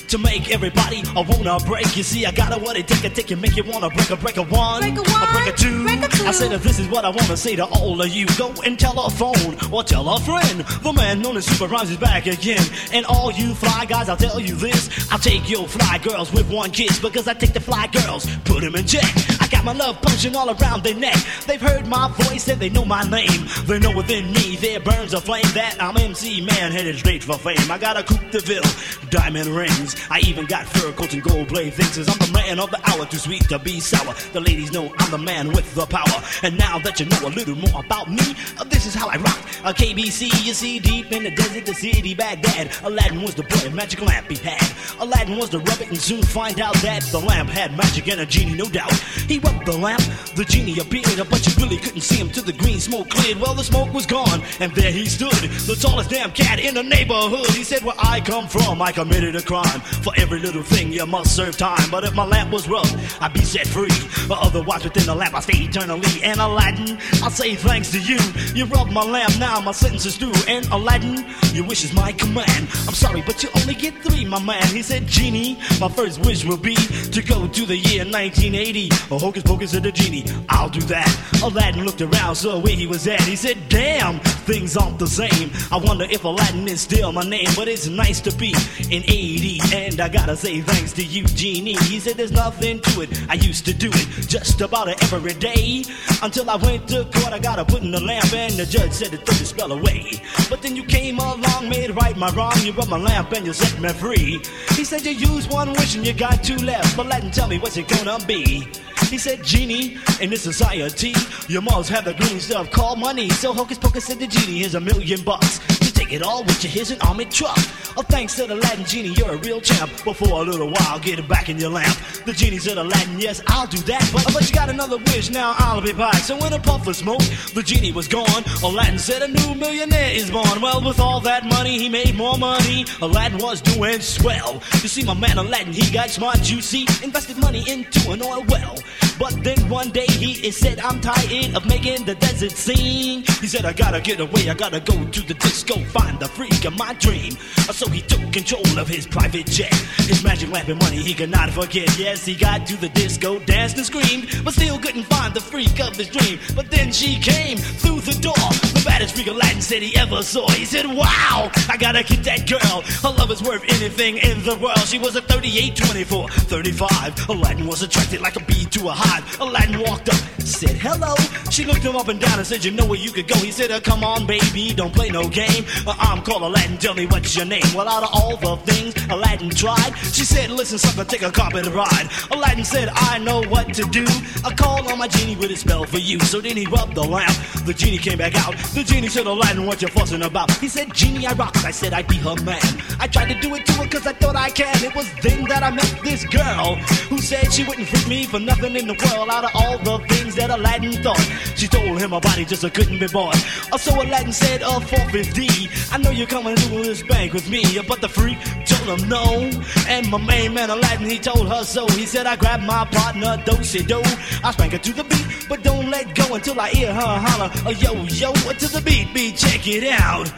To 0.08 0.16
make 0.16 0.50
everybody 0.50 1.02
a 1.16 1.20
wanna 1.20 1.58
break, 1.66 1.94
you 1.94 2.02
see, 2.02 2.24
I 2.24 2.30
got 2.30 2.56
a 2.56 2.58
what 2.58 2.78
it 2.78 2.88
take, 2.88 3.04
a 3.04 3.10
take 3.10 3.28
you 3.28 3.36
make 3.36 3.54
you 3.58 3.64
wanna 3.64 3.90
break 3.90 4.08
a 4.08 4.16
break 4.16 4.38
a 4.38 4.42
one, 4.42 4.80
Break 4.80 4.96
a 4.96 5.02
one, 5.02 5.32
break 5.34 5.48
a 5.48 5.52
two. 5.52 5.82
break 5.84 6.02
a 6.02 6.08
two. 6.08 6.24
I 6.24 6.30
said 6.30 6.50
that 6.52 6.62
this 6.62 6.78
is 6.78 6.88
what 6.88 7.04
I 7.04 7.10
wanna 7.10 7.36
say 7.36 7.56
to 7.56 7.66
all 7.66 8.00
of 8.00 8.08
you. 8.08 8.24
Go 8.38 8.54
and 8.64 8.78
tell 8.78 8.98
a 9.04 9.10
phone 9.10 9.58
or 9.70 9.84
tell 9.84 10.08
a 10.08 10.18
friend. 10.18 10.60
The 10.82 10.94
man 10.94 11.20
known 11.20 11.36
as 11.36 11.44
Super 11.44 11.66
Rhymes 11.66 11.90
is 11.90 11.98
back 11.98 12.24
again. 12.26 12.64
And 12.90 13.04
all 13.04 13.30
you 13.30 13.52
fly 13.54 13.84
guys, 13.84 14.08
I'll 14.08 14.16
tell 14.16 14.40
you 14.40 14.54
this: 14.54 14.88
I'll 15.12 15.18
take 15.18 15.46
your 15.50 15.68
fly 15.68 15.98
girls 15.98 16.32
with 16.32 16.50
one 16.50 16.70
kiss 16.70 16.98
because 16.98 17.28
I 17.28 17.34
take 17.34 17.52
the 17.52 17.60
fly 17.60 17.86
girls, 17.88 18.24
put 18.46 18.62
them 18.62 18.76
in 18.76 18.86
check. 18.86 19.14
Got 19.50 19.64
my 19.64 19.72
love 19.72 20.00
potion 20.02 20.36
all 20.36 20.50
around 20.50 20.82
their 20.82 20.94
neck. 20.94 21.16
They've 21.46 21.60
heard 21.60 21.86
my 21.86 22.08
voice 22.22 22.48
and 22.48 22.60
they 22.60 22.68
know 22.68 22.84
my 22.84 23.02
name. 23.08 23.46
They 23.66 23.78
know 23.78 23.94
within 23.96 24.32
me 24.32 24.56
there 24.56 24.80
burns 24.80 25.14
a 25.14 25.20
flame 25.20 25.50
that 25.54 25.76
I'm 25.80 25.96
MC 25.96 26.40
man 26.40 26.72
headed 26.72 26.98
straight 26.98 27.24
for 27.24 27.38
fame. 27.38 27.70
I 27.70 27.78
got 27.78 27.96
a 27.96 28.02
Coupe 28.02 28.30
de 28.30 28.40
Ville, 28.40 28.62
diamond 29.10 29.48
rings. 29.48 29.96
I 30.10 30.20
even 30.20 30.46
got 30.46 30.66
fur 30.66 30.92
coats 30.92 31.14
and 31.14 31.22
gold 31.22 31.48
blade 31.48 31.74
things. 31.74 31.98
I'm 31.98 32.18
the 32.18 32.32
man 32.32 32.60
of 32.60 32.70
the 32.70 32.80
hour, 32.90 33.06
too 33.06 33.18
sweet 33.18 33.48
to 33.48 33.58
be 33.58 33.80
sour. 33.80 34.14
The 34.32 34.40
ladies 34.40 34.72
know 34.72 34.92
I'm 34.98 35.10
the 35.10 35.18
man 35.18 35.48
with 35.48 35.74
the 35.74 35.86
power. 35.86 36.22
And 36.42 36.58
now 36.58 36.78
that 36.80 37.00
you 37.00 37.06
know 37.06 37.20
a 37.24 37.32
little 37.32 37.56
more 37.56 37.84
about 37.84 38.10
me, 38.10 38.34
uh, 38.58 38.64
this 38.64 38.86
is 38.86 38.94
how 38.94 39.08
I 39.08 39.16
rock. 39.16 39.38
A 39.64 39.72
ABC, 39.72 40.24
you 40.44 40.54
see, 40.54 40.78
deep 40.78 41.10
in 41.12 41.24
the 41.24 41.30
desert, 41.30 41.66
the 41.66 41.74
city, 41.74 42.14
Baghdad. 42.14 42.70
Aladdin 42.84 43.22
was 43.22 43.34
the 43.34 43.42
boy, 43.42 43.66
a 43.66 43.70
magic 43.70 44.00
lamp 44.00 44.28
he 44.30 44.36
had. 44.36 44.62
Aladdin 45.00 45.38
was 45.38 45.50
the 45.50 45.58
rabbit, 45.58 45.88
and 45.88 45.98
soon 45.98 46.22
find 46.22 46.60
out 46.60 46.74
that 46.76 47.02
the 47.10 47.18
lamp 47.18 47.48
had 47.48 47.76
magic 47.76 48.08
and 48.08 48.20
a 48.20 48.26
genie, 48.26 48.54
no 48.54 48.68
doubt. 48.68 48.92
He 49.26 49.37
rubbed 49.38 49.66
the 49.66 49.76
lamp, 49.76 50.02
the 50.34 50.44
genie 50.44 50.78
appeared, 50.78 51.18
but 51.28 51.46
you 51.46 51.52
really 51.62 51.78
couldn't 51.78 52.00
see 52.00 52.16
him 52.16 52.30
till 52.30 52.44
the 52.44 52.52
green 52.52 52.80
smoke 52.80 53.08
cleared. 53.10 53.38
Well, 53.38 53.54
the 53.54 53.64
smoke 53.64 53.92
was 53.92 54.06
gone, 54.06 54.42
and 54.60 54.72
there 54.72 54.92
he 54.92 55.06
stood, 55.06 55.32
the 55.66 55.76
tallest 55.80 56.10
damn 56.10 56.30
cat 56.32 56.58
in 56.58 56.74
the 56.74 56.82
neighborhood. 56.82 57.46
He 57.50 57.64
said, 57.64 57.82
Where 57.82 57.94
I 57.98 58.20
come 58.20 58.48
from, 58.48 58.80
I 58.82 58.92
committed 58.92 59.36
a 59.36 59.42
crime. 59.42 59.80
For 60.02 60.12
every 60.16 60.40
little 60.40 60.62
thing, 60.62 60.92
you 60.92 61.06
must 61.06 61.34
serve 61.34 61.56
time. 61.56 61.90
But 61.90 62.04
if 62.04 62.14
my 62.14 62.24
lamp 62.24 62.52
was 62.52 62.68
rubbed, 62.68 62.94
I'd 63.20 63.32
be 63.32 63.44
set 63.44 63.66
free. 63.66 63.88
But 64.28 64.38
otherwise, 64.38 64.84
within 64.84 65.06
the 65.06 65.14
lamp, 65.14 65.34
I 65.34 65.40
stay 65.40 65.58
eternally. 65.58 66.22
And 66.22 66.40
Aladdin, 66.40 66.98
I 67.22 67.28
say 67.30 67.54
thanks 67.54 67.90
to 67.92 68.00
you. 68.00 68.18
You 68.54 68.66
rubbed 68.66 68.92
my 68.92 69.04
lamp, 69.04 69.38
now 69.38 69.60
my 69.60 69.72
sentence 69.72 70.06
is 70.06 70.16
through. 70.16 70.34
And 70.48 70.66
Aladdin, 70.66 71.24
your 71.52 71.66
wish 71.66 71.84
is 71.84 71.92
my 71.92 72.12
command. 72.12 72.68
I'm 72.86 72.94
sorry, 72.94 73.22
but 73.22 73.42
you 73.42 73.48
only 73.60 73.74
get 73.74 73.94
three, 74.02 74.24
my 74.24 74.42
man. 74.42 74.66
He 74.68 74.82
said, 74.82 75.06
Genie, 75.06 75.58
my 75.80 75.88
first 75.88 76.24
wish 76.24 76.44
will 76.44 76.56
be 76.56 76.74
to 76.74 77.22
go 77.22 77.48
to 77.48 77.66
the 77.66 77.76
year 77.76 78.04
1980. 78.04 78.88
Oh, 79.10 79.27
hocus 79.28 79.42
pocus 79.42 79.74
of 79.74 79.82
the 79.82 79.92
genie, 79.92 80.24
I'll 80.48 80.70
do 80.70 80.80
that. 80.88 81.06
Aladdin 81.42 81.84
looked 81.84 82.00
around, 82.00 82.34
saw 82.34 82.58
where 82.58 82.74
he 82.74 82.86
was 82.86 83.06
at. 83.06 83.20
He 83.20 83.36
said, 83.36 83.58
Damn, 83.68 84.20
things 84.48 84.74
aren't 84.74 84.98
the 84.98 85.06
same. 85.06 85.50
I 85.70 85.76
wonder 85.76 86.06
if 86.08 86.24
Aladdin 86.24 86.66
is 86.66 86.80
still 86.80 87.12
my 87.12 87.24
name, 87.24 87.48
but 87.54 87.68
it's 87.68 87.86
nice 87.88 88.22
to 88.22 88.32
be 88.34 88.54
in 88.90 89.02
80. 89.04 89.60
And 89.74 90.00
I 90.00 90.08
gotta 90.08 90.34
say 90.34 90.62
thanks 90.62 90.94
to 90.94 91.04
you, 91.04 91.24
Genie. 91.24 91.76
He 91.92 92.00
said, 92.00 92.16
There's 92.16 92.32
nothing 92.32 92.80
to 92.80 93.02
it. 93.02 93.10
I 93.28 93.34
used 93.34 93.66
to 93.66 93.74
do 93.74 93.90
it 93.92 94.28
just 94.28 94.62
about 94.62 94.88
every 95.12 95.34
day. 95.34 95.84
Until 96.22 96.48
I 96.48 96.56
went 96.56 96.88
to 96.88 97.04
court, 97.04 97.34
I 97.34 97.38
gotta 97.38 97.66
put 97.66 97.82
in 97.82 97.90
the 97.90 98.00
lamp, 98.00 98.32
and 98.32 98.54
the 98.54 98.64
judge 98.64 98.92
said 98.92 99.10
to 99.10 99.18
throw 99.18 99.34
the 99.34 99.44
spell 99.44 99.72
away. 99.72 100.22
But 100.48 100.62
then 100.62 100.74
you 100.74 100.84
came 100.84 101.18
along, 101.18 101.68
made 101.68 101.90
right 101.90 102.16
my 102.16 102.30
wrong. 102.30 102.54
You 102.62 102.72
rubbed 102.72 102.88
my 102.88 102.96
lamp 102.96 103.32
and 103.32 103.44
you 103.44 103.52
set 103.52 103.78
me 103.78 103.90
free. 103.90 104.40
He 104.70 104.84
said, 104.84 105.04
You 105.04 105.12
used 105.12 105.52
one 105.52 105.74
wish 105.74 105.96
and 105.96 106.06
you 106.06 106.14
got 106.14 106.42
two 106.42 106.56
left. 106.56 106.96
But 106.96 107.04
Aladdin, 107.06 107.30
tell 107.30 107.46
me 107.46 107.58
what's 107.58 107.76
it 107.76 107.88
gonna 107.88 108.24
be? 108.24 108.66
He 109.10 109.17
said, 109.18 109.42
Genie, 109.42 109.98
in 110.20 110.30
this 110.30 110.42
society, 110.42 111.12
you 111.48 111.60
must 111.60 111.90
have 111.90 112.04
the 112.04 112.14
green 112.14 112.40
stuff 112.40 112.70
called 112.70 112.98
money. 112.98 113.28
So 113.30 113.52
Hocus 113.52 113.78
Pocus 113.78 114.06
said 114.06 114.18
The 114.18 114.26
Genie, 114.26 114.58
here's 114.58 114.74
a 114.74 114.80
million 114.80 115.22
bucks. 115.22 115.58
To 115.78 115.92
take 115.92 116.12
it 116.12 116.22
all 116.22 116.44
with 116.44 116.62
you. 116.62 116.70
Here's 116.70 116.90
an 116.90 117.00
army 117.02 117.24
truck. 117.24 117.58
Oh, 117.96 118.02
thanks 118.02 118.36
to 118.36 118.46
the 118.46 118.54
Latin 118.54 118.84
genie, 118.84 119.08
you're 119.16 119.32
a 119.32 119.38
real 119.38 119.60
champ. 119.60 119.90
But 120.04 120.14
for 120.14 120.28
a 120.28 120.42
little 120.42 120.70
while, 120.70 121.00
get 121.00 121.18
it 121.18 121.28
back 121.28 121.48
in 121.48 121.58
your 121.58 121.70
lamp. 121.70 121.96
The 122.24 122.32
genie 122.32 122.58
said, 122.58 122.78
Aladdin, 122.78 123.18
yes, 123.18 123.42
I'll 123.48 123.66
do 123.66 123.78
that. 123.78 124.08
But, 124.12 124.32
but 124.32 124.48
you 124.48 124.54
got 124.54 124.68
another 124.68 124.98
wish, 124.98 125.30
now 125.30 125.54
I'll 125.58 125.80
be 125.80 125.92
back. 125.92 126.14
So 126.16 126.36
when 126.38 126.52
a 126.52 126.60
puff 126.60 126.86
of 126.86 126.94
smoke, 126.94 127.22
the 127.54 127.62
genie 127.62 127.92
was 127.92 128.06
gone. 128.06 128.44
Aladdin 128.62 128.98
said, 128.98 129.22
a 129.22 129.28
new 129.28 129.54
millionaire 129.54 130.12
is 130.12 130.30
born. 130.30 130.60
Well, 130.60 130.84
with 130.84 131.00
all 131.00 131.20
that 131.20 131.44
money, 131.44 131.78
he 131.78 131.88
made 131.88 132.14
more 132.14 132.38
money. 132.38 132.86
Aladdin 133.02 133.38
was 133.38 133.60
doing 133.60 134.00
swell. 134.00 134.62
You 134.82 134.88
see, 134.88 135.04
my 135.04 135.14
man 135.14 135.38
Aladdin, 135.38 135.72
he 135.72 135.90
got 135.90 136.10
smart, 136.10 136.48
you 136.50 136.60
see, 136.60 136.82
invested 137.02 137.38
money 137.38 137.64
into 137.68 138.10
an 138.10 138.22
oil 138.22 138.44
well. 138.48 138.76
But 139.18 139.42
then 139.42 139.58
one 139.68 139.90
day 139.90 140.06
he 140.06 140.50
said, 140.52 140.78
I'm 140.78 141.00
tired 141.00 141.56
of 141.56 141.66
making 141.66 142.04
the 142.04 142.14
desert 142.14 142.52
sing. 142.52 143.24
He 143.40 143.48
said, 143.48 143.64
I 143.64 143.72
gotta 143.72 144.00
get 144.00 144.20
away, 144.20 144.48
I 144.48 144.54
gotta 144.54 144.80
go 144.80 145.04
to 145.04 145.20
the 145.20 145.34
disco, 145.34 145.74
find 145.86 146.20
the 146.20 146.28
freak 146.28 146.64
of 146.64 146.76
my 146.78 146.94
dream. 146.94 147.34
Uh, 147.68 147.72
so 147.72 147.88
he 147.88 148.00
took 148.02 148.32
control 148.32 148.78
of 148.78 148.86
his 148.86 149.06
private 149.06 149.46
jet. 149.46 149.74
His 150.06 150.22
magic 150.22 150.50
lamp 150.50 150.68
and 150.68 150.78
money 150.78 150.98
he 150.98 151.14
could 151.14 151.30
not 151.30 151.50
forget. 151.50 151.98
Yes, 151.98 152.24
he 152.24 152.34
got 152.36 152.66
to 152.68 152.76
the 152.76 152.90
disco, 152.90 153.40
danced 153.40 153.76
and 153.76 153.86
screamed, 153.86 154.28
but 154.44 154.54
still 154.54 154.78
couldn't 154.78 155.04
find 155.04 155.34
the 155.34 155.40
freak 155.40 155.80
of 155.80 155.96
his 155.96 156.08
dream. 156.08 156.38
But 156.54 156.70
then 156.70 156.92
she 156.92 157.18
came 157.18 157.58
through 157.58 158.00
the 158.02 158.18
door. 158.20 158.77
The 158.78 158.84
baddest 158.84 159.16
freak 159.16 159.26
Aladdin 159.26 159.60
said 159.60 159.82
he 159.82 159.96
ever 159.96 160.22
saw. 160.22 160.48
He 160.50 160.64
said, 160.64 160.86
Wow, 160.86 161.50
I 161.68 161.76
gotta 161.76 162.04
get 162.04 162.22
that 162.22 162.46
girl. 162.48 162.82
Her 163.02 163.18
love 163.18 163.32
is 163.32 163.42
worth 163.42 163.64
anything 163.64 164.18
in 164.18 164.40
the 164.44 164.56
world. 164.56 164.78
She 164.86 165.00
was 165.00 165.16
a 165.16 165.20
38, 165.20 165.74
24, 165.74 166.28
35. 166.28 167.28
Aladdin 167.28 167.66
was 167.66 167.82
attracted 167.82 168.20
like 168.20 168.36
a 168.36 168.44
bee 168.44 168.66
to 168.66 168.88
a 168.88 168.92
hive. 168.92 169.40
Aladdin 169.40 169.80
walked 169.80 170.10
up, 170.10 170.20
said 170.38 170.76
hello. 170.76 171.16
She 171.50 171.64
looked 171.64 171.82
him 171.82 171.96
up 171.96 172.06
and 172.06 172.20
down 172.20 172.38
and 172.38 172.46
said, 172.46 172.64
You 172.64 172.70
know 172.70 172.86
where 172.86 173.00
you 173.00 173.10
could 173.10 173.26
go. 173.26 173.34
He 173.38 173.50
said, 173.50 173.72
uh, 173.72 173.80
Come 173.80 174.04
on, 174.04 174.28
baby, 174.28 174.72
don't 174.72 174.94
play 174.94 175.08
no 175.08 175.28
game. 175.28 175.64
Uh, 175.84 175.96
I'm 175.98 176.22
called 176.22 176.42
Aladdin, 176.42 176.78
tell 176.78 176.94
me 176.94 177.06
what's 177.06 177.34
your 177.34 177.46
name. 177.46 177.66
Well, 177.74 177.88
out 177.88 178.04
of 178.04 178.10
all 178.12 178.36
the 178.36 178.62
things 178.70 178.94
Aladdin 179.10 179.50
tried, 179.50 179.90
she 180.12 180.22
said, 180.22 180.50
Listen, 180.50 180.78
sucker, 180.78 181.02
take 181.02 181.22
a 181.22 181.32
carpet 181.32 181.66
ride. 181.66 182.08
Aladdin 182.30 182.64
said, 182.64 182.90
I 182.94 183.18
know 183.18 183.42
what 183.44 183.74
to 183.74 183.82
do. 183.90 184.06
I 184.44 184.54
called 184.54 184.86
on 184.86 184.98
my 184.98 185.08
genie 185.08 185.34
with 185.34 185.50
a 185.50 185.56
spell 185.56 185.84
for 185.84 185.98
you. 185.98 186.20
So 186.20 186.40
then 186.40 186.56
he 186.56 186.66
rubbed 186.66 186.94
the 186.94 187.02
lamp. 187.02 187.34
The 187.64 187.74
genie 187.74 187.98
came 187.98 188.18
back 188.18 188.36
out. 188.36 188.54
The 188.74 188.84
genie 188.84 189.08
said, 189.08 189.26
Aladdin, 189.26 189.66
what 189.66 189.80
you're 189.80 189.90
fussing 189.90 190.22
about? 190.22 190.50
He 190.58 190.68
said, 190.68 190.92
Genie, 190.94 191.26
I 191.26 191.32
rock. 191.32 191.56
I 191.64 191.70
said, 191.70 191.92
I'd 191.92 192.06
be 192.06 192.16
her 192.16 192.36
man. 192.44 192.60
I 193.00 193.06
tried 193.08 193.32
to 193.32 193.40
do 193.40 193.54
it 193.54 193.64
to 193.66 193.72
her 193.72 193.88
cause 193.88 194.06
I 194.06 194.12
thought 194.12 194.36
I 194.36 194.50
can. 194.50 194.84
It 194.84 194.94
was 194.94 195.10
then 195.22 195.44
that 195.48 195.62
I 195.62 195.70
met 195.70 196.00
this 196.04 196.24
girl 196.26 196.76
who 197.08 197.18
said 197.18 197.52
she 197.52 197.64
wouldn't 197.64 197.88
freak 197.88 198.06
me 198.08 198.24
for 198.24 198.38
nothing 198.38 198.76
in 198.76 198.86
the 198.86 198.94
world. 198.94 199.30
Out 199.30 199.44
of 199.44 199.50
all 199.54 199.78
the 199.78 200.06
things 200.06 200.34
that 200.36 200.50
Aladdin 200.50 201.02
thought, 201.02 201.18
she 201.56 201.66
told 201.66 201.98
him 201.98 202.10
her 202.10 202.20
body 202.20 202.44
just 202.44 202.62
couldn't 202.74 202.98
be 202.98 203.08
bought. 203.08 203.34
Uh, 203.72 203.78
so 203.78 203.94
Aladdin 204.00 204.32
said, 204.32 204.62
uh, 204.62 204.80
450. 204.80 205.70
I 205.90 205.98
know 205.98 206.10
you're 206.10 206.26
coming 206.26 206.54
to 206.54 206.68
this 206.68 207.02
bank 207.02 207.32
with 207.32 207.48
me, 207.48 207.78
uh, 207.78 207.82
but 207.88 208.00
the 208.00 208.08
freak 208.08 208.38
told 208.66 209.00
him 209.00 209.08
no. 209.08 209.50
And 209.88 210.08
my 210.10 210.18
main 210.18 210.54
man 210.54 210.70
Aladdin, 210.70 211.08
he 211.08 211.18
told 211.18 211.48
her 211.48 211.64
so. 211.64 211.88
He 211.88 212.06
said, 212.06 212.26
I 212.26 212.36
grabbed 212.36 212.64
my 212.64 212.84
partner, 212.84 213.42
do 213.44 213.56
do. 213.82 214.02
I 214.44 214.52
spank 214.52 214.72
her 214.72 214.78
to 214.78 214.92
the 214.92 215.04
beat, 215.04 215.46
but 215.48 215.62
don't 215.62 215.90
let 215.90 216.14
go 216.14 216.34
until 216.34 216.60
I 216.60 216.68
hear 216.68 216.92
her 216.92 217.00
holler, 217.00 217.50
uh, 217.66 217.70
yo, 217.70 217.94
yo, 218.04 218.32
to 218.58 218.68
the 218.68 218.80
beat, 218.80 219.12
beat, 219.14 219.36
check 219.36 219.66
it 219.66 219.84
out. 219.84 220.32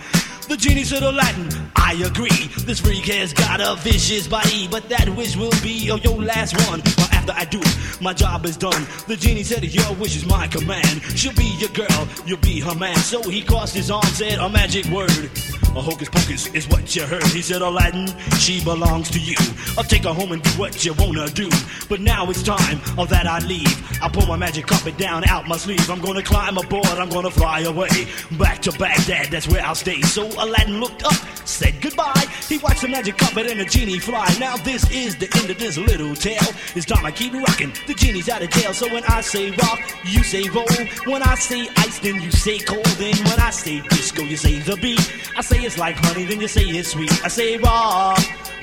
The 0.50 0.56
genie 0.56 0.82
said 0.82 1.04
Aladdin, 1.04 1.48
I 1.76 1.92
agree. 2.04 2.48
This 2.66 2.80
freak 2.80 3.04
has 3.04 3.32
got 3.32 3.60
a 3.60 3.76
vicious 3.82 4.26
body, 4.26 4.66
but 4.66 4.88
that 4.88 5.08
wish 5.10 5.36
will 5.36 5.54
be 5.62 5.88
oh, 5.92 5.96
your 5.98 6.20
last 6.20 6.56
one. 6.68 6.80
After 7.12 7.32
I 7.32 7.44
do 7.44 7.60
it, 7.60 8.00
my 8.00 8.12
job 8.12 8.44
is 8.44 8.56
done. 8.56 8.84
The 9.06 9.16
genie 9.16 9.44
said, 9.44 9.62
Your 9.62 9.92
wish 9.94 10.16
is 10.16 10.26
my 10.26 10.48
command. 10.48 11.02
She'll 11.14 11.34
be 11.34 11.54
your 11.60 11.70
girl, 11.70 12.08
you'll 12.26 12.38
be 12.38 12.58
her 12.58 12.74
man. 12.74 12.96
So 12.96 13.22
he 13.22 13.42
crossed 13.42 13.76
his 13.76 13.92
arms, 13.92 14.16
said 14.16 14.40
a 14.40 14.48
magic 14.48 14.86
word. 14.86 15.30
A 15.76 15.80
hocus 15.80 16.08
pocus 16.08 16.48
is 16.48 16.66
what 16.68 16.96
you 16.96 17.06
heard. 17.06 17.22
He 17.26 17.42
said, 17.42 17.62
oh, 17.62 17.68
Aladdin, 17.68 18.08
she 18.40 18.62
belongs 18.64 19.08
to 19.10 19.20
you. 19.20 19.36
I'll 19.78 19.84
take 19.84 20.02
her 20.02 20.12
home 20.12 20.32
and 20.32 20.42
do 20.42 20.50
what 20.58 20.84
you 20.84 20.94
wanna 20.94 21.28
do. 21.28 21.48
But 21.88 22.00
now 22.00 22.28
it's 22.28 22.42
time 22.42 22.80
oh, 22.98 23.06
that 23.06 23.28
I 23.28 23.38
leave. 23.46 24.02
I 24.02 24.08
pull 24.08 24.26
my 24.26 24.36
magic 24.36 24.66
carpet 24.66 24.98
down 24.98 25.28
out 25.28 25.46
my 25.46 25.56
sleeve. 25.56 25.88
I'm 25.88 26.00
gonna 26.00 26.24
climb 26.24 26.58
aboard, 26.58 26.86
I'm 26.86 27.08
gonna 27.08 27.30
fly 27.30 27.60
away. 27.60 28.08
Back 28.32 28.62
to 28.62 28.72
Baghdad, 28.72 29.30
that's 29.30 29.46
where 29.46 29.64
I'll 29.64 29.76
stay. 29.76 30.00
So 30.02 30.28
Aladdin 30.40 30.80
looked 30.80 31.02
up, 31.04 31.14
said 31.44 31.80
goodbye. 31.80 32.24
He 32.48 32.58
watched 32.58 32.82
the 32.82 32.88
magic 32.88 33.18
carpet 33.18 33.50
and 33.50 33.60
the 33.60 33.64
genie 33.64 33.98
fly. 33.98 34.26
Now 34.38 34.56
this 34.56 34.90
is 34.90 35.16
the 35.16 35.28
end 35.36 35.50
of 35.50 35.58
this 35.58 35.76
little 35.76 36.14
tale. 36.14 36.38
It's 36.74 36.86
time 36.86 37.04
I 37.04 37.10
keep 37.10 37.32
rocking. 37.32 37.72
The 37.86 37.94
genie's 37.94 38.28
out 38.28 38.42
of 38.42 38.50
jail. 38.50 38.72
So 38.72 38.92
when 38.92 39.04
I 39.04 39.20
say 39.20 39.50
rock, 39.50 39.80
you 40.04 40.22
say 40.22 40.48
roll. 40.48 40.66
When 41.06 41.22
I 41.22 41.34
say 41.34 41.68
ice, 41.76 41.98
then 42.00 42.20
you 42.22 42.30
say 42.30 42.58
cold. 42.58 42.84
Then 42.98 43.16
when 43.24 43.38
I 43.40 43.50
say 43.50 43.80
disco, 43.80 44.22
you 44.22 44.36
say 44.36 44.58
the 44.58 44.76
beat. 44.76 45.00
I 45.36 45.42
say 45.42 45.60
it's 45.60 45.78
like 45.78 45.96
honey, 45.96 46.24
then 46.24 46.40
you 46.40 46.48
say 46.48 46.62
it's 46.62 46.90
sweet. 46.92 47.12
I 47.24 47.28
say 47.28 47.56
rock, 47.58 48.18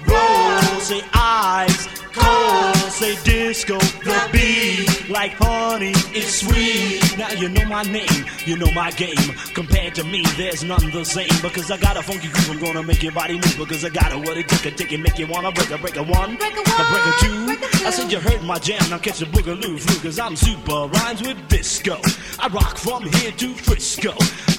roll, 0.06 0.80
say 0.82 1.02
ice, 1.14 1.88
cold, 2.14 2.76
say 2.92 3.16
disco, 3.24 3.78
the 3.78 4.30
beat. 4.32 5.10
Like 5.10 5.34
honey, 5.34 5.94
it's 6.14 6.42
sweet. 6.42 7.18
Now 7.18 7.32
you 7.32 7.50
know 7.50 7.66
my 7.66 7.84
name, 7.84 8.26
you 8.46 8.58
know 8.58 8.72
my 8.72 8.92
game. 8.92 9.16
Compared 9.54 9.96
to 9.96 10.04
me, 10.04 10.24
there's 10.36 10.64
none 10.64 10.92
the 10.92 11.04
same. 11.06 11.30
Because 11.42 11.57
I 11.58 11.78
got 11.78 11.98
a 11.98 12.04
funky 12.04 12.28
groove, 12.28 12.52
I'm 12.52 12.60
gonna 12.60 12.84
make 12.84 13.02
your 13.02 13.12
body 13.12 13.34
move. 13.34 13.56
Because 13.58 13.84
I 13.84 13.90
got 13.90 14.14
a 14.14 14.18
what 14.18 14.38
it 14.38 14.48
took, 14.48 14.66
a 14.66 14.72
take 14.72 14.94
it, 14.94 15.00
make 15.00 15.18
you 15.18 15.26
wanna 15.26 15.52
break 15.52 15.72
a 15.72 15.78
break 15.78 15.96
a 15.98 16.04
one, 16.04 16.36
break 16.36 16.54
a, 16.54 16.62
one, 16.62 16.88
break 16.94 17.06
a 17.06 17.14
two. 17.20 17.86
I 17.86 17.90
said 17.90 18.12
you 18.12 18.20
heard 18.20 18.44
my 18.44 18.60
jam, 18.60 18.82
now 18.90 19.00
catch 19.00 19.20
the 19.20 19.26
boogaloo 19.26 19.80
flu. 19.80 20.00
Cause 20.02 20.20
I'm 20.20 20.36
super 20.36 20.88
rhymes 20.88 21.22
with 21.22 21.48
disco. 21.48 22.00
I 22.40 22.48
rock 22.50 22.78
from 22.78 23.04
here 23.12 23.32
to 23.32 23.54
Frisco. 23.56 24.14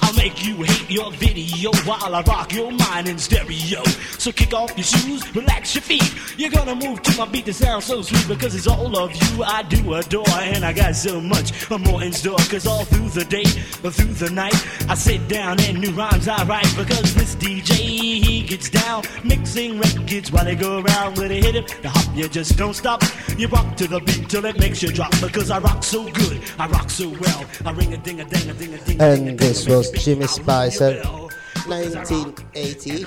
I'll 0.09 0.15
make 0.15 0.43
you 0.43 0.55
hate 0.63 0.89
your 0.89 1.11
video 1.11 1.69
while 1.85 2.15
I 2.15 2.21
rock 2.21 2.51
your 2.51 2.71
mind 2.71 3.07
in 3.07 3.19
stereo. 3.19 3.83
So 4.17 4.31
kick 4.31 4.55
off 4.55 4.75
your 4.75 4.83
shoes, 4.83 5.35
relax 5.35 5.75
your 5.75 5.83
feet. 5.83 6.15
You're 6.35 6.49
gonna 6.49 6.73
move 6.73 7.03
to 7.03 7.15
my 7.15 7.27
beat 7.27 7.45
that 7.45 7.53
sounds 7.53 7.85
so 7.85 8.01
sweet 8.01 8.27
because 8.27 8.55
it's 8.55 8.65
all 8.65 8.97
of 8.97 9.13
you 9.13 9.43
I 9.43 9.61
do 9.61 9.93
adore. 9.93 10.25
And 10.29 10.65
I 10.65 10.73
got 10.73 10.95
so 10.95 11.21
much 11.21 11.69
more 11.69 12.01
in 12.01 12.11
store. 12.11 12.39
Cause 12.49 12.65
all 12.65 12.85
through 12.85 13.09
the 13.09 13.23
day, 13.23 13.43
but 13.83 13.93
through 13.93 14.15
the 14.15 14.31
night, 14.31 14.55
I 14.89 14.95
sit 14.95 15.27
down 15.27 15.59
and 15.61 15.79
new 15.79 15.91
rhymes 15.91 16.27
I 16.27 16.43
write. 16.45 16.73
Because 16.75 17.13
this 17.13 17.35
DJ, 17.35 17.75
he 17.75 18.41
gets 18.41 18.71
down, 18.71 19.03
mixing 19.23 19.79
records 19.79 20.31
while 20.31 20.45
they 20.45 20.55
go 20.55 20.79
around 20.79 21.19
with 21.19 21.29
a 21.29 21.35
hit 21.35 21.55
it. 21.55 21.67
The 21.83 21.89
hop, 21.89 22.15
you 22.15 22.27
just 22.27 22.57
don't 22.57 22.73
stop. 22.73 23.03
You 23.37 23.47
rock 23.47 23.77
to 23.77 23.87
the 23.87 23.99
beat 23.99 24.27
till 24.27 24.43
it 24.45 24.57
makes 24.57 24.81
you 24.81 24.91
drop. 24.91 25.11
Because 25.21 25.51
I 25.51 25.59
rock 25.59 25.83
so 25.83 26.09
good, 26.09 26.41
I 26.57 26.65
rock 26.67 26.89
so 26.89 27.09
well. 27.09 27.45
I 27.63 27.71
ring 27.73 27.93
a 27.93 27.97
ding 27.97 28.21
a 28.21 28.25
ding 28.25 28.49
a 28.49 28.53
ding 28.55 28.73
a 28.73 28.77
ding. 28.79 28.99
And 28.99 29.37
this 29.37 29.67
was 29.67 29.98
Jimmy 29.99 30.27
Spicer, 30.27 31.03
1980. 31.67 33.05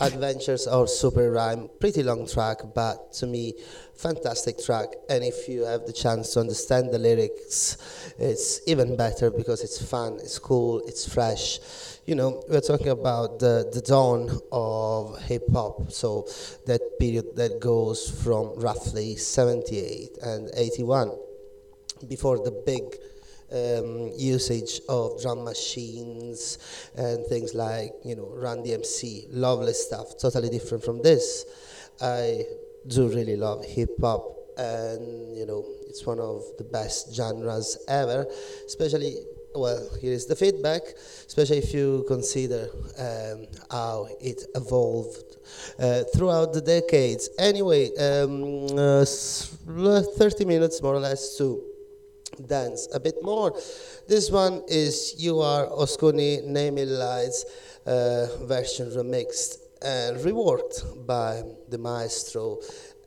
Adventures 0.00 0.66
of 0.66 0.88
Super 0.88 1.30
Rhyme. 1.30 1.68
Pretty 1.78 2.02
long 2.02 2.26
track, 2.26 2.58
but 2.74 3.12
to 3.12 3.26
me, 3.26 3.54
fantastic 3.94 4.58
track. 4.58 4.88
And 5.08 5.22
if 5.22 5.46
you 5.46 5.64
have 5.64 5.86
the 5.86 5.92
chance 5.92 6.32
to 6.34 6.40
understand 6.40 6.90
the 6.90 6.98
lyrics, 6.98 7.76
it's 8.18 8.66
even 8.66 8.96
better 8.96 9.30
because 9.30 9.62
it's 9.62 9.80
fun, 9.80 10.14
it's 10.14 10.38
cool, 10.38 10.80
it's 10.86 11.06
fresh. 11.06 11.60
You 12.06 12.14
know, 12.14 12.42
we're 12.48 12.62
talking 12.62 12.88
about 12.88 13.38
the, 13.38 13.70
the 13.72 13.82
dawn 13.82 14.30
of 14.50 15.20
hip 15.22 15.44
hop, 15.52 15.92
so 15.92 16.26
that 16.66 16.80
period 16.98 17.36
that 17.36 17.60
goes 17.60 18.10
from 18.24 18.58
roughly 18.58 19.16
78 19.16 20.18
and 20.22 20.50
81 20.56 21.12
before 22.08 22.38
the 22.38 22.50
big 22.66 22.82
um, 23.52 24.10
usage 24.16 24.80
of 24.88 25.20
drum 25.20 25.44
machines 25.44 26.58
and 26.96 27.26
things 27.26 27.54
like 27.54 27.92
you 28.04 28.16
know 28.16 28.28
Run 28.34 28.62
DMC, 28.62 29.26
lovely 29.30 29.72
stuff, 29.72 30.18
totally 30.18 30.48
different 30.48 30.84
from 30.84 31.02
this. 31.02 31.44
I 32.00 32.44
do 32.86 33.08
really 33.08 33.36
love 33.36 33.64
hip 33.64 33.90
hop, 34.00 34.24
and 34.56 35.36
you 35.36 35.46
know 35.46 35.64
it's 35.88 36.04
one 36.06 36.18
of 36.18 36.42
the 36.58 36.64
best 36.64 37.14
genres 37.14 37.78
ever, 37.88 38.26
especially. 38.66 39.16
Well, 39.54 39.86
here 40.00 40.14
is 40.14 40.24
the 40.24 40.34
feedback, 40.34 40.80
especially 41.26 41.58
if 41.58 41.74
you 41.74 42.06
consider 42.08 42.70
um, 42.98 43.46
how 43.70 44.08
it 44.18 44.46
evolved 44.54 45.36
uh, 45.78 46.04
throughout 46.14 46.54
the 46.54 46.62
decades. 46.62 47.28
Anyway, 47.38 47.94
um, 47.98 48.64
uh, 48.78 49.04
30 49.04 50.46
minutes 50.46 50.80
more 50.82 50.94
or 50.94 51.00
less 51.00 51.36
to 51.36 51.62
dance 52.46 52.88
a 52.94 53.00
bit 53.00 53.22
more. 53.22 53.52
This 54.08 54.30
one 54.30 54.62
is 54.68 55.14
You 55.18 55.40
Are 55.40 55.66
Osconi 55.66 56.44
Name 56.44 56.76
Lights 56.76 57.44
uh, 57.86 58.26
version 58.42 58.90
remixed 58.90 59.58
and 59.82 60.16
reworked 60.18 61.06
by 61.06 61.42
the 61.68 61.78
maestro 61.78 62.58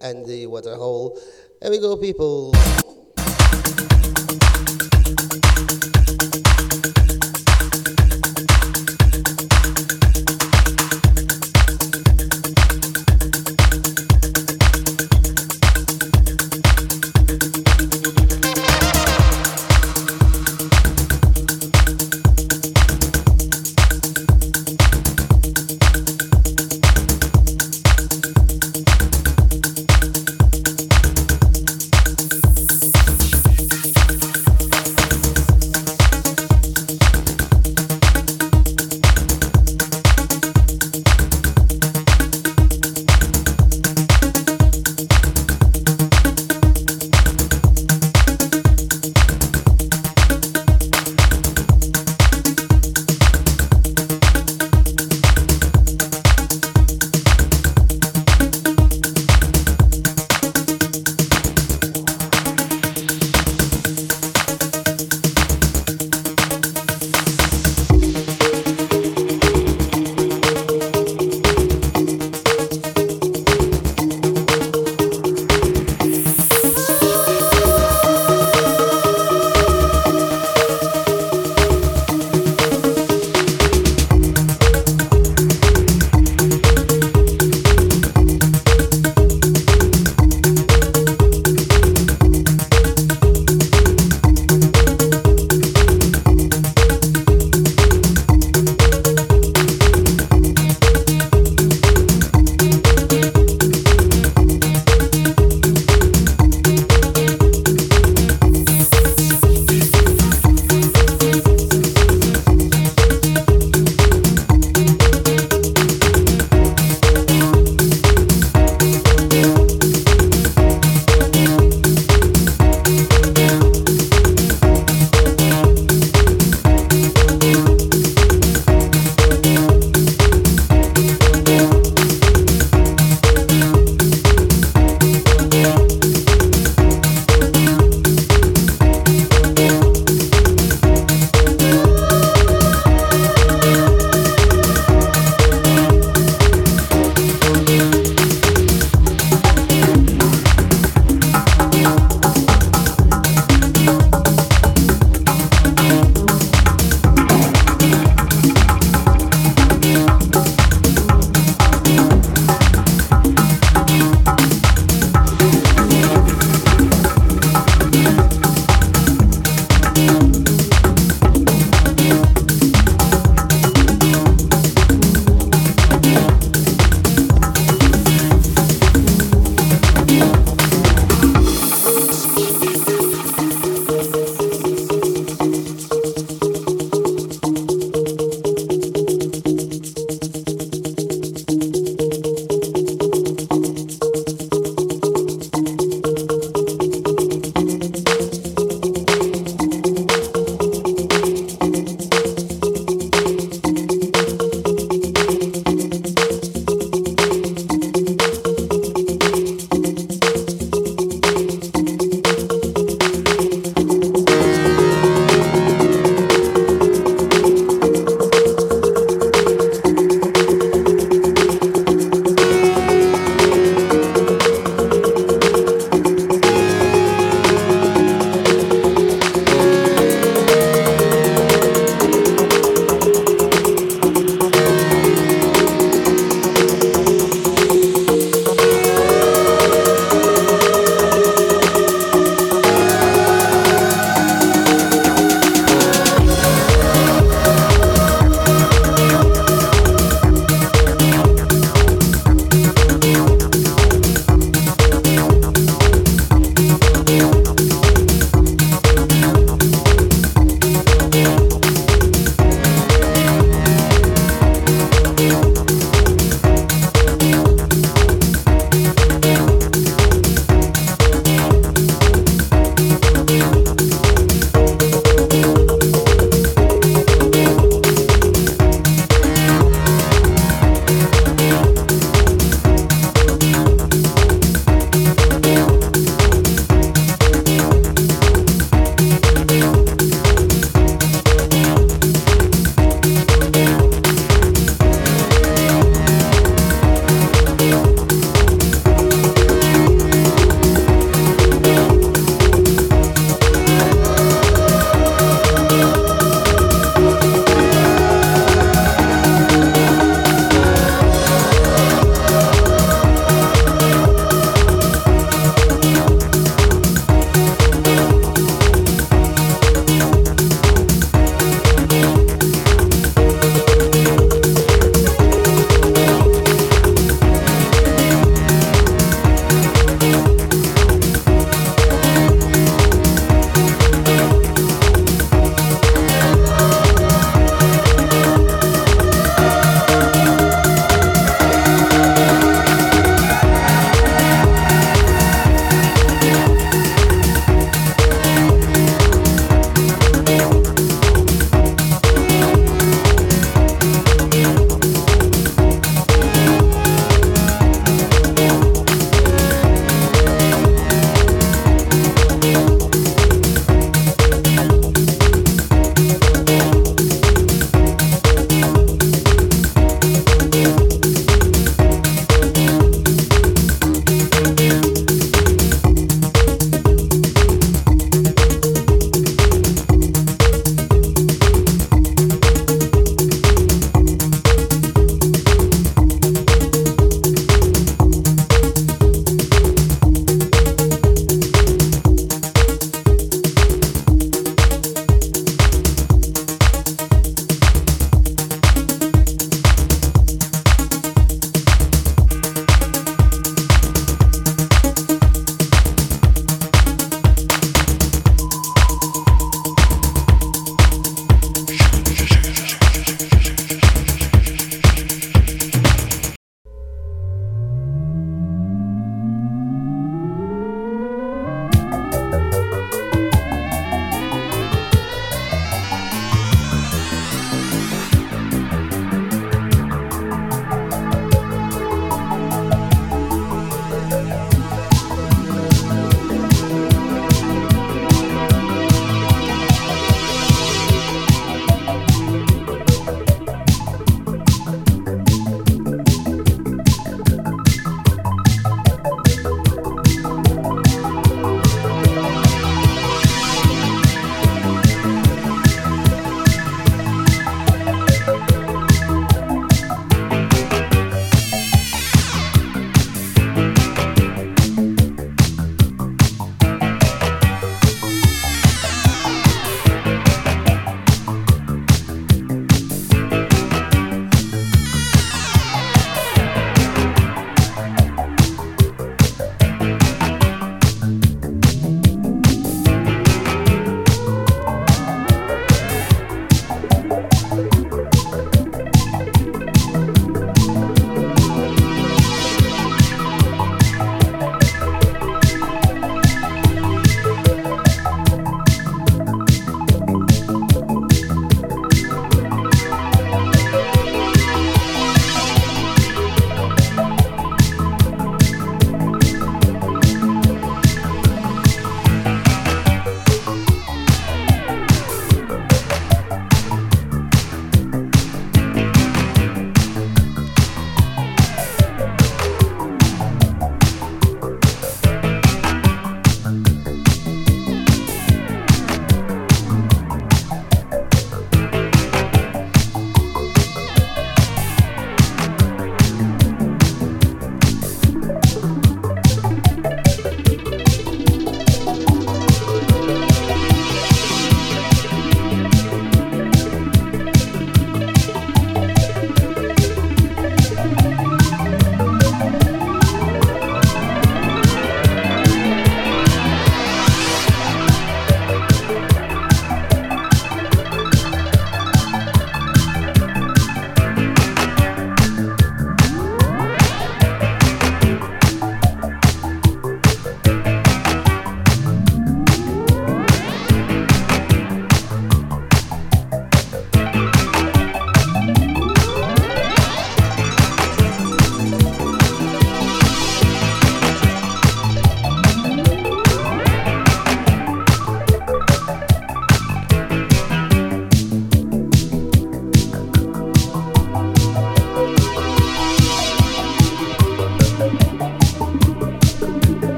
Andy 0.00 0.46
Weatherall. 0.46 1.18
Here 1.60 1.70
we 1.70 1.78
go, 1.78 1.96
people. 1.96 2.52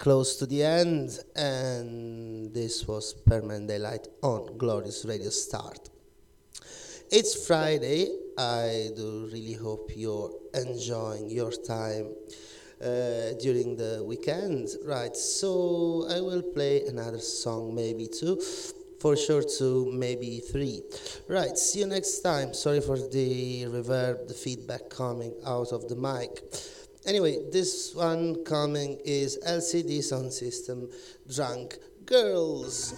close 0.00 0.36
to 0.36 0.46
the 0.46 0.62
end, 0.62 1.10
and 1.36 2.54
this 2.54 2.88
was 2.88 3.12
Permanent 3.12 3.68
Daylight 3.68 4.08
on 4.22 4.56
Glorious 4.56 5.04
Radio 5.04 5.28
Start. 5.28 5.90
It's 7.10 7.46
Friday. 7.46 8.08
I 8.38 8.88
do 8.96 9.28
really 9.30 9.52
hope 9.52 9.90
you're 9.94 10.32
enjoying 10.54 11.28
your 11.28 11.52
time 11.52 12.14
uh, 12.82 13.34
during 13.42 13.76
the 13.76 14.02
weekend, 14.02 14.70
right? 14.86 15.14
So 15.14 16.06
I 16.08 16.22
will 16.22 16.44
play 16.54 16.86
another 16.86 17.18
song, 17.18 17.74
maybe 17.74 18.06
two, 18.06 18.40
for 19.00 19.18
sure 19.18 19.42
two, 19.42 19.92
maybe 19.92 20.40
three. 20.40 20.82
Right, 21.28 21.58
see 21.58 21.80
you 21.80 21.86
next 21.86 22.20
time. 22.20 22.54
Sorry 22.54 22.80
for 22.80 22.96
the 22.96 23.64
reverb, 23.64 24.28
the 24.28 24.34
feedback 24.34 24.88
coming 24.88 25.34
out 25.44 25.72
of 25.72 25.90
the 25.90 25.96
mic. 25.96 26.42
Anyway, 27.06 27.38
this 27.50 27.94
one 27.94 28.44
coming 28.44 28.98
is 29.04 29.38
LCD 29.46 30.00
Soundsystem 30.00 30.92
Drunk 31.34 31.78
Girls. 32.04 32.94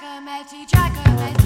Giacometti, 0.00 0.64
Giacometti, 0.64 1.37